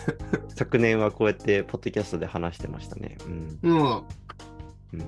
[0.48, 3.16] 昨年はこうやって、ポッドキャストで話してましたね。
[3.62, 3.70] うん。
[3.70, 4.04] もう、
[4.94, 5.00] うん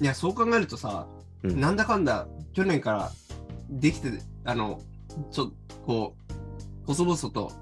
[0.00, 1.06] いや、そう考えるとさ、
[1.44, 3.12] うんなんだかんだ去年から
[3.70, 4.10] できて、
[4.44, 4.80] あの、
[5.30, 7.52] ちょっとこう、細々と、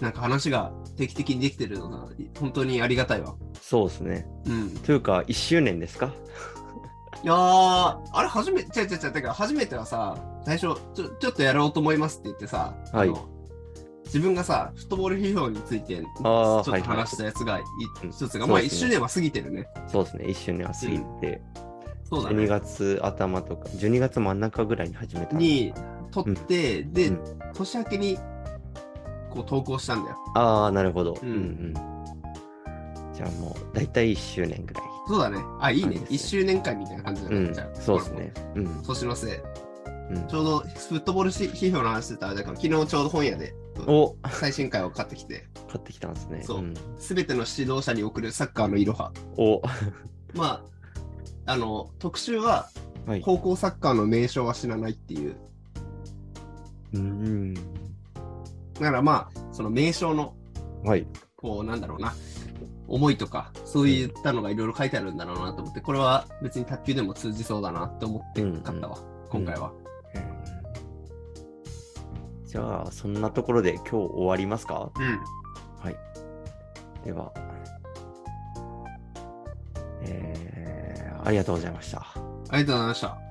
[0.00, 3.34] なんか話が定期的にできてるのが、本当にありがたいわ。
[3.60, 4.26] そうですね。
[4.46, 4.70] うん。
[4.70, 6.12] というか、1周年ですか？
[7.22, 7.36] いやー、
[8.12, 13.12] あれ初めて、違う違う違う、てか初めてはさ、最初ちょ、ちょっとやろうと思いますって言ってさ、はい
[14.04, 17.60] 自分がさ、フットボール批評について、ちあょっと話したやつが
[18.10, 19.68] 一つが、まあそうですね一周年は過ぎてるね。
[19.86, 21.42] そうですね、1周年は過ぎて、
[22.06, 22.46] 12そうだね。
[22.46, 25.74] 月頭とか、12月真ん中ぐらいに始めたんでに
[26.10, 27.20] 撮って、で、うん
[27.54, 28.18] 年明けに
[29.28, 30.16] こう投稿したんだよ。
[30.36, 31.12] ああ、なるほど。
[31.22, 31.74] ううんんうん。
[33.12, 34.84] じゃあもう、大体1周年ぐらい。
[35.08, 35.42] そうだね。
[35.58, 35.96] あ、いいね。
[35.96, 37.36] ね一周年会みたいな感じだね。
[37.36, 38.32] うんじゃあ、そうですね。
[38.56, 38.82] うん。
[38.82, 39.36] 年のせい。
[40.10, 43.54] うんちょうどフットボール批評の話してたあれだから、昨日ちょうど本屋で
[43.86, 46.42] お最新回を買ってきて、買ってきたんですね。
[46.44, 49.12] そうんすべての指導者に送るサッカーのいろは。
[49.36, 49.62] お
[50.34, 50.62] ま
[51.46, 52.68] あ、あの、特集は、
[53.06, 53.20] はい。
[53.22, 55.36] 高校サッカーの名称は知らないっていう。
[56.94, 57.54] うん。
[57.54, 57.60] だ
[58.80, 60.34] からまあ、その名称の、
[60.84, 61.06] はい。
[61.36, 62.14] こう、なんだろうな、
[62.88, 69.72] 思いとか、そういったのがいろいろ書いてあるんだろうなと思って、これは別に卓球でも通じそうだなって思って買ったわ、今回は。
[72.46, 74.90] じゃあ、そんなところで今日終わりますか？
[74.96, 75.20] うん。
[75.84, 75.96] はい。
[77.04, 77.30] では、
[80.00, 81.98] えー、ありがとうございました。
[81.98, 83.27] ありがとうございました。